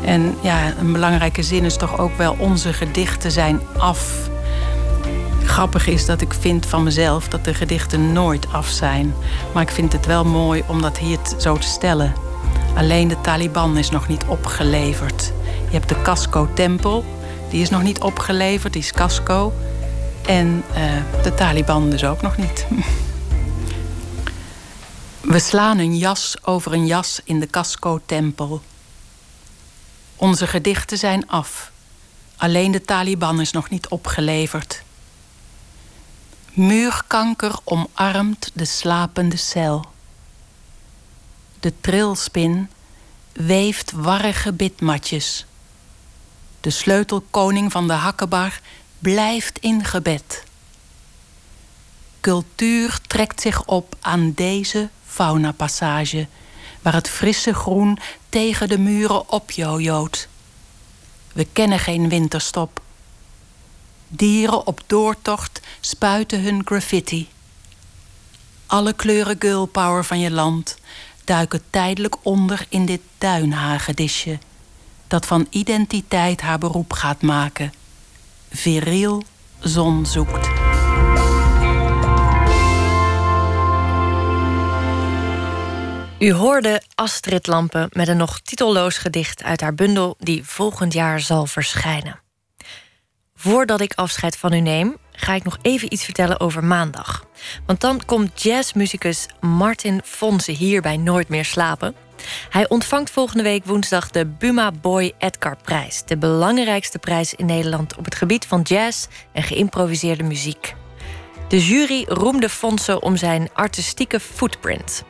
[0.05, 4.29] En ja, een belangrijke zin is toch ook wel: onze gedichten zijn af.
[5.45, 9.15] Grappig is dat ik vind van mezelf dat de gedichten nooit af zijn.
[9.53, 12.13] Maar ik vind het wel mooi om dat hier zo te stellen.
[12.77, 15.33] Alleen de Taliban is nog niet opgeleverd.
[15.69, 17.05] Je hebt de Casco-tempel,
[17.51, 19.53] die is nog niet opgeleverd, die is Casco.
[20.27, 22.67] En uh, de Taliban dus ook nog niet.
[25.21, 28.63] We slaan een jas over een jas in de Casco-tempel.
[30.17, 31.71] Onze gedichten zijn af.
[32.37, 34.83] Alleen de Taliban is nog niet opgeleverd.
[36.53, 39.85] Muurkanker omarmt de slapende cel.
[41.61, 42.71] De trilspin
[43.33, 45.47] weeft warrige bitmatjes.
[46.67, 48.61] De sleutelkoning van de hakkebar
[48.99, 50.45] blijft in gebed.
[52.21, 56.27] Cultuur trekt zich op aan deze faunapassage,
[56.83, 57.99] waar het frisse groen
[58.29, 60.29] tegen de muren opjojoot.
[61.33, 62.81] We kennen geen winterstop.
[64.09, 67.29] Dieren op doortocht spuiten hun graffiti.
[68.67, 70.77] Alle kleuren girlpower van je land
[71.25, 74.39] duiken tijdelijk onder in dit duinhagedisje,
[75.09, 77.73] dat van identiteit haar beroep gaat maken.
[78.51, 79.23] Viriel
[79.61, 80.49] zon zoekt.
[86.19, 91.21] U hoorde Astrid Lampen met een nog titelloos gedicht uit haar bundel die volgend jaar
[91.21, 92.21] zal verschijnen.
[93.35, 97.25] Voordat ik afscheid van u neem, ga ik nog even iets vertellen over maandag.
[97.67, 101.95] Want dan komt jazzmuzikus Martin Fonse hier bij Nooit meer slapen.
[102.51, 107.97] Hij ontvangt volgende week woensdag de Buma Boy Edgar Prijs, de belangrijkste prijs in Nederland
[107.97, 110.75] op het gebied van jazz en geïmproviseerde muziek.
[111.49, 115.05] De jury roemde Fonse om zijn artistieke footprint.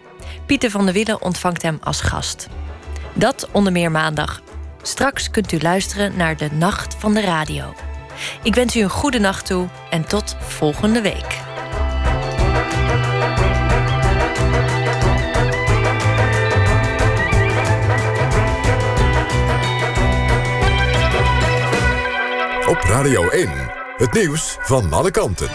[0.47, 2.49] Pieter van der Wielen ontvangt hem als gast.
[3.15, 4.43] Dat onder meer maandag.
[4.83, 7.74] Straks kunt u luisteren naar de Nacht van de Radio.
[8.43, 11.44] Ik wens u een goede nacht toe en tot volgende week.
[22.68, 23.51] Op Radio 1,
[23.97, 25.48] het nieuws van alle kanten.